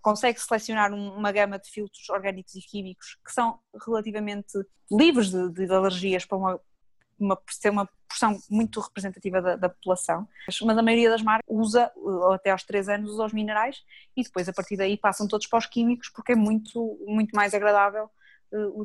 [0.00, 4.58] consegue selecionar uma gama de filtros orgânicos e químicos que são relativamente
[4.90, 6.60] livres de, de alergias para uma,
[7.18, 10.26] uma, ser uma porção muito representativa da, da, população,
[10.64, 11.92] mas a maioria das marcas usa,
[12.32, 13.82] até aos 3 anos, usa os minerais
[14.16, 17.52] e depois a partir daí passam todos para os químicos porque é muito, muito mais
[17.52, 18.08] agradável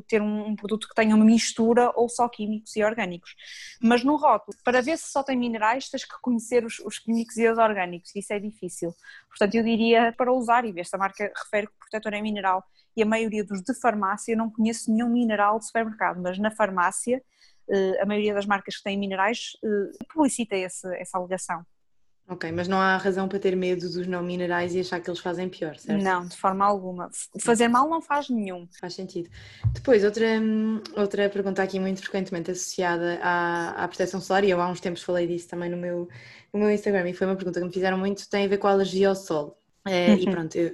[0.06, 3.34] ter um, um, produto que tenha uma mistura ou só químicos e orgânicos.
[3.80, 7.36] Mas no rótulo, para ver se só tem minerais, tens que conhecer os, os químicos
[7.36, 8.94] e os orgânicos, isso é difícil.
[9.28, 12.20] Portanto, eu diria para usar e ver se a marca refere que o protetor é
[12.20, 12.64] mineral
[12.96, 16.50] e a maioria dos de farmácia, eu não conheço nenhum mineral de supermercado, mas na
[16.50, 17.22] farmácia
[17.68, 21.64] uh, a maioria das marcas que têm minerais uh, publicita esse, essa alegação.
[22.28, 25.20] Ok, mas não há razão para ter medo dos não minerais e achar que eles
[25.20, 26.02] fazem pior, certo?
[26.02, 27.10] Não, de forma alguma.
[27.40, 28.66] Fazer mal não faz nenhum.
[28.80, 29.28] Faz sentido.
[29.72, 30.26] Depois, outra,
[30.96, 35.02] outra pergunta aqui muito frequentemente associada à, à proteção solar, e eu há uns tempos
[35.02, 36.08] falei disso também no meu,
[36.52, 38.68] no meu Instagram, e foi uma pergunta que me fizeram muito, tem a ver com
[38.68, 39.58] a alergia ao sol.
[39.84, 40.72] É, e pronto, eu,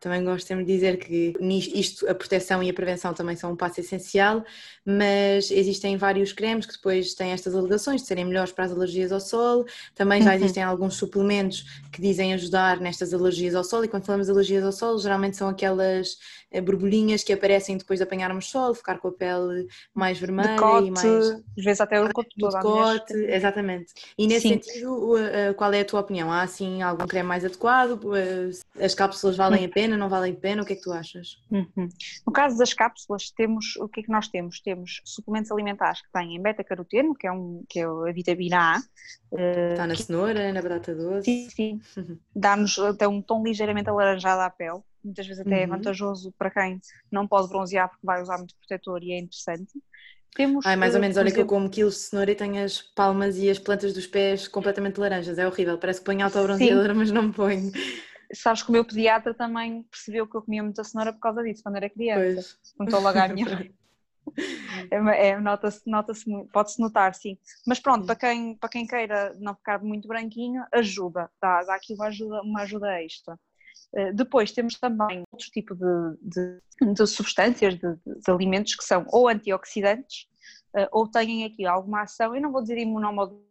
[0.00, 1.34] também gosto sempre de dizer que
[1.74, 4.44] isto, a proteção e a prevenção também são um passo essencial,
[4.84, 9.10] mas existem vários cremes que depois têm estas alegações de serem melhores para as alergias
[9.10, 9.66] ao sol.
[9.94, 10.36] Também já uhum.
[10.36, 14.64] existem alguns suplementos que dizem ajudar nestas alergias ao sol, e quando falamos de alergias
[14.64, 16.16] ao sol, geralmente são aquelas
[16.62, 20.90] borbulhinhas que aparecem depois de apanharmos sol, ficar com a pele mais vermelha decote, e
[20.90, 21.04] mais.
[21.04, 22.54] Às vezes até o corpo todo.
[22.54, 23.92] Decote, exatamente.
[24.16, 24.62] E nesse Sim.
[24.62, 25.14] sentido,
[25.56, 26.32] qual é a tua opinião?
[26.32, 28.00] Há assim algum creme mais adequado?
[28.80, 29.96] As cápsulas valem a pena?
[29.98, 30.62] não valem pena?
[30.62, 31.42] O que é que tu achas?
[31.50, 31.88] Uhum.
[32.26, 34.60] No caso das cápsulas, temos o que é que nós temos?
[34.60, 38.82] Temos suplementos alimentares que têm beta-caroteno, que é, um, que é a vitamina A.
[39.32, 40.02] Está na que...
[40.02, 41.24] cenoura, na batata doce.
[41.24, 41.80] Sim, sim.
[42.34, 44.80] Dá-nos até um tom ligeiramente alaranjado à pele.
[45.02, 45.74] Muitas vezes até é uhum.
[45.74, 46.80] é vantajoso para quem
[47.10, 49.72] não pode bronzear porque vai usar muito protetor e é interessante.
[50.34, 52.64] Temos, Ai, mais ou eh, menos, olha que eu como quilos de cenoura e tenho
[52.64, 56.94] as palmas e as plantas dos pés completamente laranjas, é horrível, parece que ponho autobronzeador,
[56.94, 57.72] mas não ponho.
[58.32, 61.62] Sabes que o meu pediatra também percebeu que eu comia muita cenoura por causa disso,
[61.62, 62.56] quando era criança.
[62.76, 63.46] Contou logo à minha
[64.90, 67.38] É, é, nota-se, nota-se pode-se notar, sim.
[67.66, 71.94] Mas pronto, para quem, para quem queira não ficar muito branquinho, ajuda, dá, dá aqui
[71.94, 73.38] uma ajuda, uma ajuda extra.
[73.92, 79.06] Uh, depois temos também outro tipo de, de, de substâncias, de, de, alimentos que são
[79.08, 80.28] ou antioxidantes
[80.76, 83.48] uh, ou têm aqui alguma ação, eu não vou dizer imunomodulador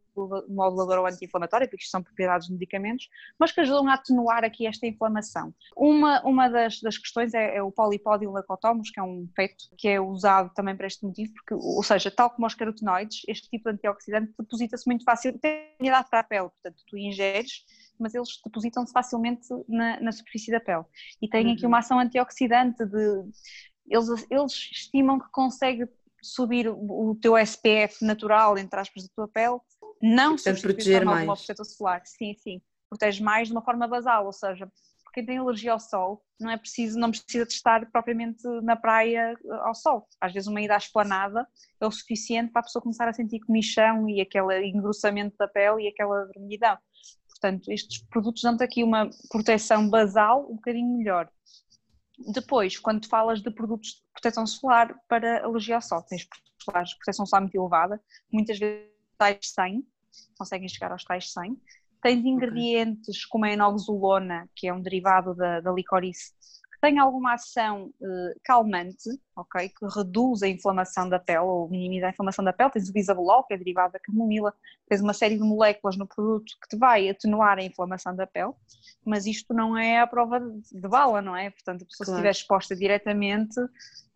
[0.49, 4.65] modulador ou anti-inflamatório, porque isto são propriedades de medicamentos, mas que ajudam a atenuar aqui
[4.65, 5.53] esta inflamação.
[5.75, 9.87] Uma, uma das, das questões é, é o polipódio lacotomos, que é um feito que
[9.87, 13.69] é usado também para este motivo, porque, ou seja, tal como os carotenoides, este tipo
[13.69, 17.63] de antioxidante deposita-se muito fácil, tem idade para a pele, portanto tu ingeres
[17.99, 20.83] mas eles depositam-se facilmente na, na, superfície da pele.
[21.21, 21.67] E aqui uhum.
[21.67, 23.23] uma ação antioxidante de.
[23.89, 25.87] Eles, eles estimam que consegue
[26.21, 29.59] subir o, o teu SPF natural, entre aspas, da tua pele,
[30.01, 31.23] não Portanto, proteger mais.
[31.27, 32.61] uma protetor solar, sim, sim.
[32.89, 34.69] Protege mais de uma forma basal, ou seja,
[35.13, 39.33] quem tem alergia ao sol não é preciso, não precisa de estar propriamente na praia
[39.33, 40.07] eh, ao sol.
[40.21, 41.47] Às vezes uma ida à esplanada
[41.81, 45.85] é o suficiente para a pessoa começar a sentir comichão e aquele engrossamento da pele
[45.85, 46.77] e aquela vermelhidão.
[47.39, 51.29] Portanto, estes produtos dão-te aqui uma proteção basal um bocadinho melhor.
[52.33, 56.27] Depois, quando falas de produtos de proteção solar para alergia ao sol, tens
[56.59, 59.87] solares de proteção solar muito elevada, muitas vezes tais 100,
[60.37, 61.61] conseguem chegar aos tais 100.
[62.01, 63.29] Tens ingredientes okay.
[63.29, 66.31] como a enoxolona, que é um derivado da, da licorice,
[66.73, 69.69] que tem alguma ação uh, calmante, ok?
[69.69, 72.71] Que reduz a inflamação da pele ou minimiza a inflamação da pele.
[72.71, 74.53] Tens o bisabolol, que é derivado da camomila.
[74.89, 78.53] Tens uma série de moléculas no produto que te vai atenuar a inflamação da pele,
[79.05, 81.49] mas isto não é a prova de bala, não é?
[81.49, 82.05] Portanto, a pessoa claro.
[82.05, 83.59] se estiver exposta diretamente,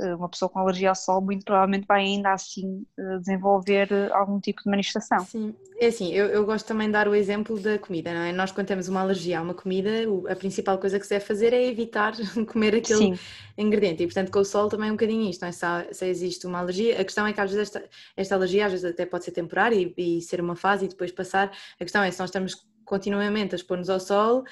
[0.01, 4.39] eh, uma pessoa com alergia ao sol muito provavelmente vai ainda assim eh, desenvolver algum
[4.39, 5.19] tipo de manifestação.
[5.25, 8.31] Sim, é assim, eu, eu gosto também de dar o exemplo da comida, não é?
[8.31, 9.89] Nós quando temos uma alergia a uma comida,
[10.29, 12.13] a principal coisa que se deve fazer é evitar
[12.51, 13.19] comer aquele Sim.
[13.57, 15.52] ingrediente e portanto com o sol também é um bocadinho isto, não é?
[15.52, 18.71] Se, se existe uma alergia, a questão é que às vezes esta, esta alergia às
[18.71, 22.04] vezes até pode ser temporária e, e ser uma fase e depois passar, a questão
[22.04, 24.43] é se nós estamos continuamente a expor-nos ao sol,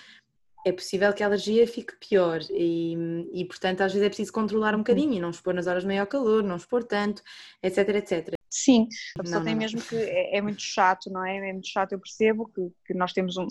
[0.65, 2.95] é possível que a alergia fique pior e,
[3.33, 5.87] e, portanto, às vezes é preciso controlar um bocadinho e não expor nas horas de
[5.87, 7.21] maior calor, não expor tanto,
[7.63, 8.33] etc, etc.
[8.49, 9.95] Sim, a pessoa não, tem não, mesmo que.
[9.95, 11.49] É, é, muito chato, não é?
[11.49, 13.47] É muito chato, eu percebo que, que nós temos um.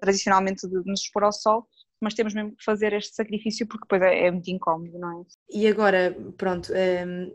[0.00, 1.68] tradicionalmente de nos expor ao sol,
[2.00, 5.24] mas temos mesmo que fazer este sacrifício porque depois é, é muito incómodo, não é?
[5.50, 6.72] E agora, pronto.
[6.72, 7.32] Um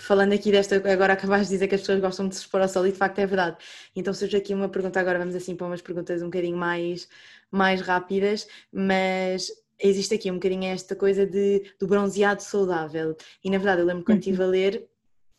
[0.00, 2.68] falando aqui desta, agora acabaste de dizer que as pessoas gostam de se expor ao
[2.68, 3.56] sol e de facto é verdade.
[3.94, 7.08] Então surge aqui uma pergunta, agora vamos assim para umas perguntas um bocadinho mais,
[7.50, 13.16] mais rápidas, mas existe aqui um bocadinho esta coisa de, do bronzeado saudável.
[13.44, 14.50] E na verdade eu lembro quando estive a uhum.
[14.50, 14.88] ler,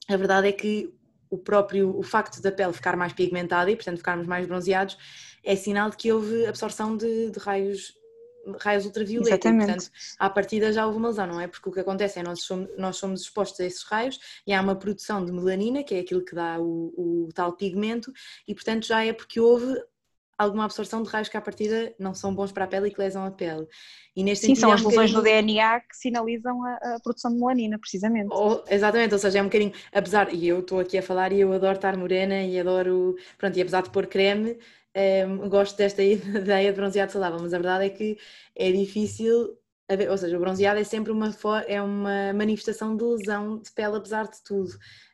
[0.08, 0.93] a verdade é que
[1.29, 4.97] o próprio o facto da pele ficar mais pigmentada e, portanto, ficarmos mais bronzeados,
[5.43, 7.93] é sinal de que houve absorção de, de raios
[8.60, 9.63] raios ultravioleta Exatamente.
[9.63, 11.47] e, portanto, à partida já houve uma lesão, não é?
[11.47, 14.62] Porque o que acontece é nós somos, nós somos expostos a esses raios e há
[14.62, 18.12] uma produção de melanina, que é aquilo que dá o, o tal pigmento,
[18.47, 19.75] e, portanto, já é porque houve
[20.39, 22.99] alguma absorção de raios que à partida não são bons para a pele e que
[22.99, 23.67] lesam a pele.
[24.15, 27.38] E neste Sim, são é as lesões no DNA que sinalizam a, a produção de
[27.38, 28.30] melanina, precisamente.
[28.32, 31.41] Ou, exatamente, ou seja, é um bocadinho, apesar, e eu estou aqui a falar e
[31.41, 34.58] eu adoro estar morena e adoro, pronto, e apesar de pôr creme,
[35.28, 38.17] um, gosto desta ideia de bronzeado saudável, mas a verdade é que
[38.56, 39.58] é difícil,
[40.10, 41.30] ou seja, o bronzeado é sempre uma,
[41.67, 44.71] é uma manifestação de lesão de pele, apesar de tudo.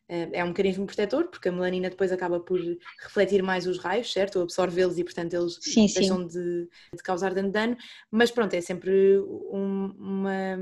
[0.08, 2.60] É um mecanismo protetor, porque a melanina depois acaba por
[3.02, 4.36] refletir mais os raios, certo?
[4.36, 6.28] Ou absorvê-los e, portanto, eles sim, deixam sim.
[6.28, 7.76] De, de, causar dano,
[8.12, 10.58] mas pronto, é sempre um, uma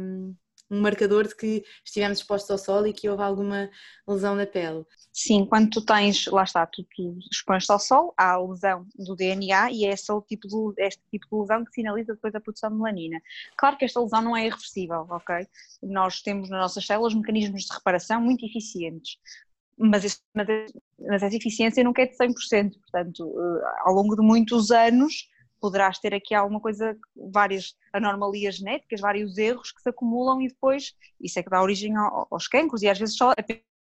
[0.74, 3.70] um marcador de que estivemos expostos ao sol e que houve alguma
[4.08, 4.84] lesão na pele.
[5.12, 9.16] Sim, quando tu tens, lá está, tu, tu expões ao sol, há a lesão do
[9.16, 12.42] DNA e é esse o tipo de, este tipo de lesão que sinaliza depois a
[12.42, 13.22] produção de melanina.
[13.56, 15.48] Claro que esta lesão não é irreversível, ok?
[15.84, 19.18] Nós temos nas nossas células mecanismos de reparação muito eficientes,
[19.78, 20.48] mas, esse, mas,
[21.12, 25.28] essa eficiência nunca é de 100%, portanto, eh, ao longo de muitos anos
[25.64, 26.94] poderás ter aqui alguma coisa,
[27.32, 31.94] várias anomalias genéticas, vários erros que se acumulam e depois isso é que dá origem
[31.96, 33.34] aos cancros e às vezes só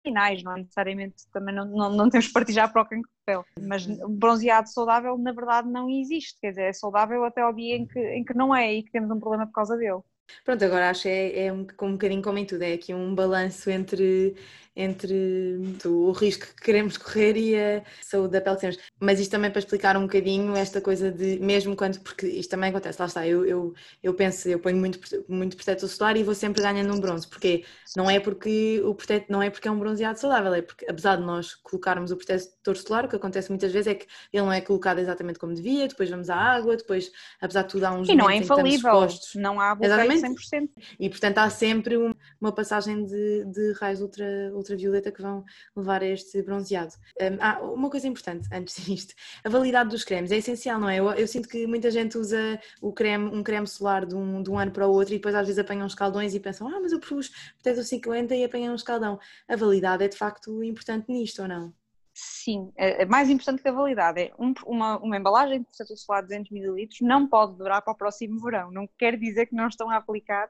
[0.04, 3.44] finais, não é necessariamente, também não, não, não temos partilhar para o cancro de pele,
[3.68, 7.88] mas bronzeado saudável na verdade não existe, quer dizer, é saudável até ao dia em
[7.88, 10.02] que, em que não é e que temos um problema por causa dele.
[10.46, 13.14] Pronto, agora acho que é, é um, um bocadinho como em tudo, é aqui um
[13.14, 14.36] balanço entre,
[14.76, 18.78] entre o risco que queremos correr e a saúde da pele que temos.
[19.00, 22.70] Mas isto também para explicar um bocadinho esta coisa de, mesmo quando, porque isto também
[22.70, 26.36] acontece, lá está, eu, eu, eu penso, eu ponho muito, muito protetor solar e vou
[26.36, 29.80] sempre ganhando um bronze, porque não é porque o protetor, não é porque é um
[29.80, 33.72] bronzeado saudável, é porque apesar de nós colocarmos o protetor solar, o que acontece muitas
[33.72, 37.12] vezes é que ele não é colocado exatamente como devia, depois vamos à água, depois,
[37.42, 40.70] apesar de tudo, há uns E não é infalível, não há bloqueio 100%.
[41.00, 41.96] E portanto há sempre
[42.40, 44.26] uma passagem de, de raios ultra
[44.62, 45.44] ultravioleta que vão
[45.76, 46.94] levar a este bronzeado.
[47.20, 51.00] Um, ah, uma coisa importante antes disto, a validade dos cremes é essencial, não é?
[51.00, 54.50] Eu, eu, sinto que muita gente usa o creme, um creme solar de um, de
[54.50, 56.80] um ano para o outro e depois às vezes apanham uns caldões e pensam, ah,
[56.80, 57.30] mas eu pus
[57.62, 59.20] protetor 50 e apanham um escaldão.
[59.48, 61.74] A validade é de facto importante nisto ou não?
[62.14, 65.98] Sim, é, é mais importante que a validade é um, uma, uma embalagem de protetor
[65.98, 68.70] solar de 200 ml não pode durar para o próximo verão.
[68.70, 70.50] Não quer dizer que não estão a aplicar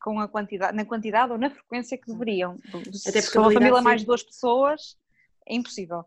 [0.00, 2.56] com a quantidade, na quantidade ou na frequência que deveriam.
[3.06, 4.96] Até porque Se uma família mais de duas pessoas,
[5.46, 6.04] é impossível.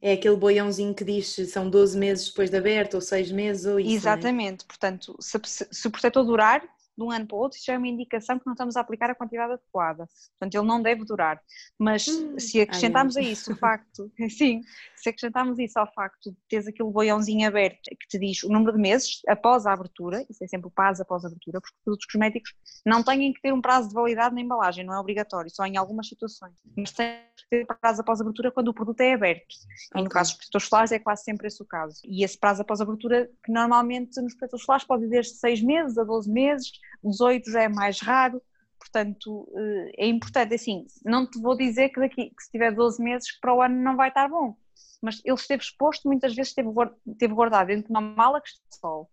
[0.00, 3.80] É aquele boiãozinho que diz são 12 meses depois de aberto ou 6 meses ou
[3.80, 3.90] isso.
[3.90, 3.94] É?
[3.94, 4.66] Exatamente, é?
[4.66, 6.62] portanto, se, se o protetor durar,
[6.96, 8.80] de um ano para o outro, isso já é uma indicação que não estamos a
[8.80, 10.08] aplicar a quantidade adequada.
[10.30, 11.40] Portanto, ele não deve durar.
[11.78, 13.28] Mas hum, se acrescentarmos ai, ai.
[13.28, 14.62] a isso o facto, sim,
[15.06, 18.72] se acrescentarmos isso ao facto de teres aquele boiãozinho aberto que te diz o número
[18.72, 22.06] de meses após a abertura, isso é sempre o prazo após a abertura, porque produtos
[22.06, 22.52] cosméticos
[22.84, 25.76] não têm que ter um prazo de validade na embalagem, não é obrigatório, só em
[25.76, 26.52] algumas situações.
[26.76, 29.54] Mas tem que ter prazo após a abertura quando o produto é aberto.
[29.90, 30.00] Okay.
[30.00, 32.00] E no caso dos protetores solares é quase sempre esse o caso.
[32.04, 35.62] E esse prazo após a abertura, que normalmente nos protetores solares pode ir de 6
[35.62, 36.72] meses a 12 meses,
[37.04, 38.42] 18 já é mais raro,
[38.78, 43.02] portanto eh, é importante, assim, não te vou dizer que daqui, que se tiver 12
[43.02, 44.56] meses para o ano não vai estar bom,
[45.02, 49.10] mas ele esteve exposto, muitas vezes esteve guardado dentro de uma mala que está sol,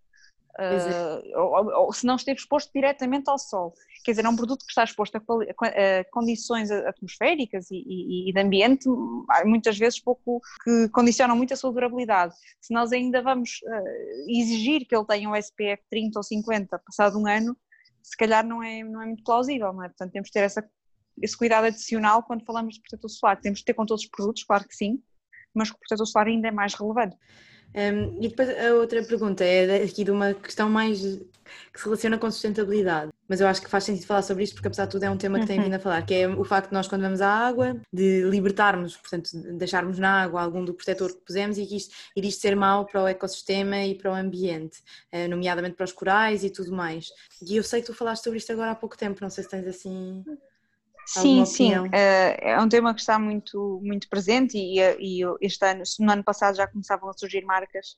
[0.60, 3.74] uh, ou, ou, se não esteve exposto diretamente ao sol.
[4.04, 8.34] Quer dizer, é um produto que está exposto a, a condições atmosféricas e, e, e,
[8.34, 8.88] de ambiente,
[9.46, 12.34] muitas vezes pouco, que condicionam muito a sua durabilidade.
[12.62, 17.18] Se nós ainda vamos uh, exigir que ele tenha um SPF 30 ou 50 passado
[17.20, 17.58] um ano,
[18.02, 19.88] se calhar não é, não é muito plausível, não é?
[19.88, 20.70] Portanto, temos de ter essa,
[21.22, 23.40] esse cuidado adicional quando falamos de protetor solar.
[23.40, 25.02] Temos de ter com todos os produtos, claro que sim,
[25.54, 27.16] mas com o protetor solar ainda é mais relevante.
[27.76, 31.00] Um, e depois a outra pergunta é aqui de uma questão mais
[31.72, 34.68] que se relaciona com sustentabilidade, mas eu acho que faz sentido falar sobre isto porque
[34.68, 35.66] apesar de tudo é um tema que tem uhum.
[35.66, 38.96] vindo a falar, que é o facto de nós quando vamos à água, de libertarmos,
[38.98, 42.56] portanto, deixarmos na água algum do protetor que pusemos e que isto, ir isto ser
[42.56, 44.80] mau para o ecossistema e para o ambiente,
[45.12, 47.10] eh, nomeadamente para os corais e tudo mais.
[47.42, 49.50] E eu sei que tu falaste sobre isto agora há pouco tempo, não sei se
[49.50, 50.24] tens assim
[51.06, 55.84] Sim, sim, eh, é um tema que está muito, muito presente e, e este ano,
[56.00, 57.98] no ano passado já começavam a surgir marcas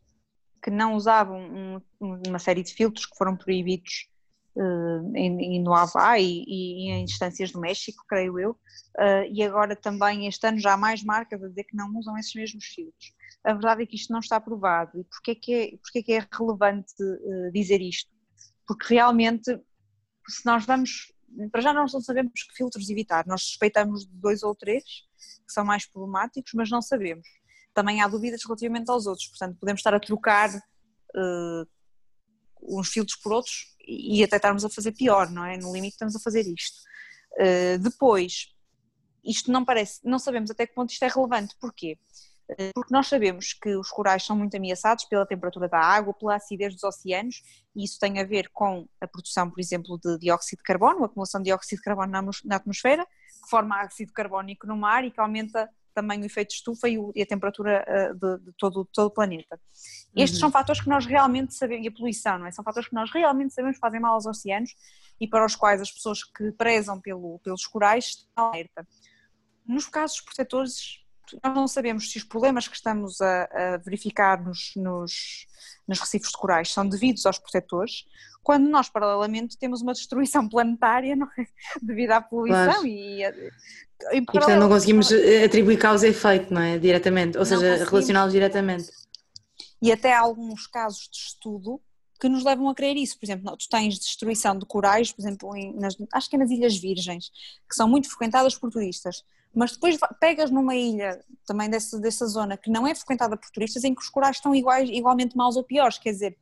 [0.65, 4.09] que não usavam um, uma série de filtros que foram proibidos
[4.55, 9.75] uh, em, no Havaí e, e, em instâncias do México, creio eu, uh, e agora
[9.75, 13.13] também este ano já há mais marcas a dizer que não usam esses mesmos filtros.
[13.43, 16.03] A verdade é que isto não está provado e porquê é que é, porquê é,
[16.03, 18.09] que é relevante uh, dizer isto?
[18.67, 19.59] Porque realmente,
[20.27, 21.13] se nós vamos
[21.51, 23.25] para já nós não sabemos que filtros evitar.
[23.27, 24.83] Nós suspeitamos de dois ou três
[25.45, 27.27] que são mais problemáticos, mas não sabemos.
[27.73, 31.67] Também há dúvidas relativamente aos outros, portanto, podemos estar a trocar uh,
[32.61, 35.57] uns filtros por outros e até estarmos a fazer pior, não é?
[35.57, 36.77] No limite, estamos a fazer isto.
[37.33, 38.47] Uh, depois,
[39.23, 41.55] isto não parece, não sabemos até que ponto isto é relevante.
[41.59, 41.97] Porquê?
[42.49, 46.35] Eh, porque nós sabemos que os corais são muito ameaçados pela temperatura da água, pela
[46.35, 47.41] acidez dos oceanos,
[47.75, 51.05] e isso tem a ver com a produção, por exemplo, de dióxido de carbono, a
[51.05, 52.11] acumulação de dióxido de carbono
[52.45, 56.55] na atmosfera, que forma ácido carbónico no mar e que aumenta também o efeito de
[56.55, 59.57] estufa e, a temperatura eh, de, de todo, todo, o planeta.
[60.13, 60.41] Estes uhum.
[60.41, 62.51] são fatores que nós realmente sabemos, e a poluição, não é?
[62.51, 64.75] São fatores que nós realmente sabemos que fazem mal aos oceanos
[65.19, 68.85] e para os quais as pessoas que prezam pelo, pelos corais estão alerta.
[69.65, 71.05] Nos casos protetores,
[71.43, 75.47] nós não sabemos se os problemas que estamos a, a verificar nos, nos,
[75.88, 78.05] nos, recifes de corais são devidos aos protetores,
[78.43, 81.45] quando nós, paralelamente, temos uma destruição planetária é?
[81.82, 82.88] devido à poluição claro.
[82.88, 83.51] e, e,
[84.13, 85.09] e portanto não conseguimos
[85.43, 86.78] atribuir causa e efeito, não é?
[86.78, 88.91] Diretamente, ou seja, relacioná-los diretamente.
[89.82, 91.82] E até há alguns casos de estudo
[92.19, 93.17] que nos levam a crer isso.
[93.19, 96.49] Por exemplo, tu tens destruição de corais, por exemplo, em, nas, acho que é nas
[96.49, 97.30] Ilhas Virgens,
[97.69, 99.23] que são muito frequentadas por turistas
[99.56, 103.86] mas depois pegas numa ilha também dessa, dessa zona que não é frequentada por turistas
[103.86, 106.38] em que os corais estão iguais, igualmente maus ou piores, quer dizer,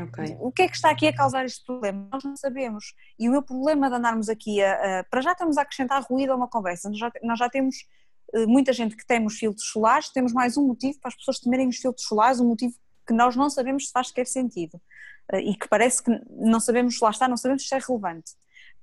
[0.00, 0.36] okay.
[0.40, 2.08] o que é que está aqui a causar este problema?
[2.10, 2.94] Nós não sabemos.
[3.18, 6.32] E o meu problema de andarmos aqui a, a para já estamos a acrescentar ruído
[6.32, 7.76] a uma conversa, nós já, nós já temos
[8.34, 11.38] uh, muita gente que tem os filtros solares, temos mais um motivo para as pessoas
[11.40, 12.74] temerem os filtros solares, um motivo
[13.06, 14.80] que nós não sabemos se faz sequer sentido.
[15.30, 18.32] Uh, e que parece que não sabemos, lá está, não sabemos se é relevante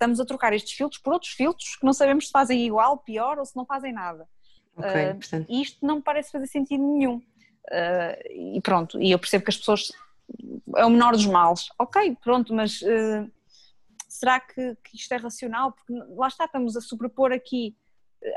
[0.02, 3.38] estamos a trocar estes filtros por outros filtros que não sabemos se fazem igual, pior
[3.38, 4.28] ou se não fazem nada.
[4.76, 7.18] Okay, uh, e isto não me parece fazer sentido nenhum.
[7.18, 9.91] Uh, e pronto, e eu percebo que as pessoas
[10.76, 11.70] é o menor dos males.
[11.78, 13.30] Ok, pronto, mas uh,
[14.10, 15.74] será que, que, isto é racional?
[15.74, 17.76] Porque lá está, estamos a sobrepor aqui.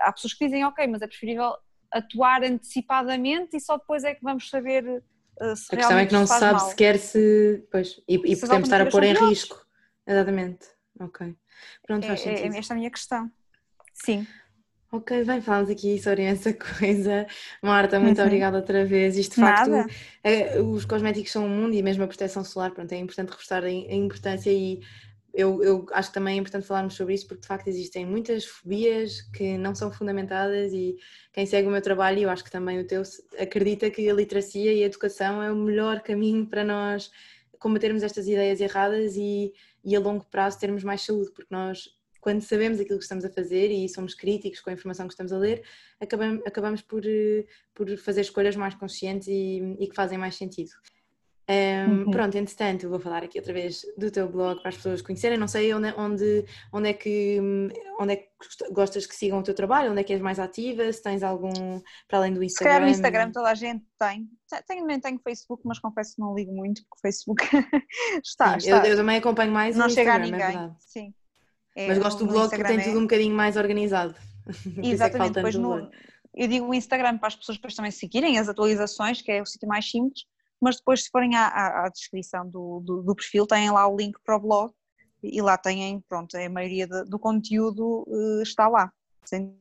[0.01, 1.55] Há pessoas que dizem, ok, mas é preferível
[1.91, 5.03] atuar antecipadamente e só depois é que vamos saber
[5.55, 6.69] se A questão é que não se sabe mal.
[6.69, 7.67] sequer se.
[7.71, 9.65] Pois, e, e se podemos estar a pôr em risco.
[10.07, 10.75] Exatamente.
[11.01, 11.35] Ok.
[11.87, 12.55] Pronto, faz é, é sentido.
[12.55, 13.31] É esta a minha questão.
[13.93, 14.27] Sim.
[14.93, 17.27] Ok, bem, falamos aqui sobre essa coisa.
[17.61, 18.27] Marta, muito uhum.
[18.27, 19.17] obrigada outra vez.
[19.17, 19.73] Isto de facto,
[20.23, 23.65] é, os cosméticos são um mundo e mesmo a proteção solar, pronto, é importante reforçar
[23.65, 24.81] a importância e
[25.35, 28.45] eu, eu acho que também é importante falarmos sobre isso porque de facto existem muitas
[28.45, 30.97] fobias que não são fundamentadas e
[31.33, 33.03] quem segue o meu trabalho, e eu acho que também o teu,
[33.37, 37.11] acredita que a literacia e a educação é o melhor caminho para nós
[37.59, 39.53] combatermos estas ideias erradas e
[39.85, 41.89] e a longo prazo termos mais saúde, porque nós,
[42.21, 45.33] quando sabemos aquilo que estamos a fazer e somos críticos com a informação que estamos
[45.33, 45.63] a ler,
[46.01, 50.71] acabamos, acabamos por, eh, por fazer escolhas mais conscientes e, e que fazem mais sentido.
[51.47, 52.11] Um, uhum.
[52.11, 55.37] Pronto, entretanto, vou falar aqui outra vez do teu blog para as pessoas conhecerem.
[55.37, 57.39] Não sei onde, onde, onde, é que,
[58.01, 58.29] onde é que
[58.73, 61.53] gostas que sigam o teu trabalho, onde é que és mais ativa, se tens algum,
[62.09, 62.49] para além do Instagram.
[62.49, 64.27] Se calhar no Instagram toda a gente tem.
[64.67, 67.45] Tenho, também tenho Facebook, mas confesso que não ligo muito, porque o Facebook
[68.25, 68.87] está, Sim, está.
[68.87, 71.15] Eu, eu, também acompanho mais Não chega a é ninguém, é sim.
[71.77, 72.85] É, mas gosto do blog que tem é...
[72.85, 74.15] tudo um bocadinho mais organizado.
[74.83, 75.91] É Exatamente, depois no,
[76.35, 79.47] eu digo o Instagram para as pessoas depois também seguirem as atualizações, que é o
[79.47, 80.27] sítio mais simples
[80.61, 83.97] mas depois se forem à, à, à descrição do, do, do, perfil têm lá o
[83.97, 84.73] link para o blog
[85.23, 88.93] e lá têm, pronto, a maioria de, do conteúdo uh, está lá.
[89.25, 89.57] Sim.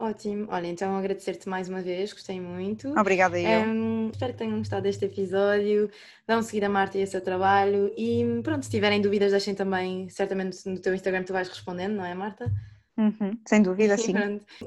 [0.00, 2.96] Ótimo, olha, então agradecer-te mais uma vez, gostei muito.
[2.96, 3.68] Obrigada eu.
[3.68, 5.90] Um, espero que tenham gostado deste episódio,
[6.26, 10.08] vão seguir a Marta e o seu trabalho e pronto, se tiverem dúvidas deixem também,
[10.08, 12.52] certamente no teu Instagram tu vais respondendo, não é Marta?
[12.96, 14.14] Uhum, sem dúvida, sim.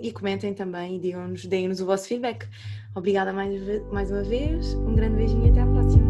[0.02, 2.46] E comentem também e digam-nos, deem-nos o vosso feedback.
[2.94, 3.62] Obrigada mais,
[3.92, 6.01] mais uma vez, um grande beijinho e até à próxima.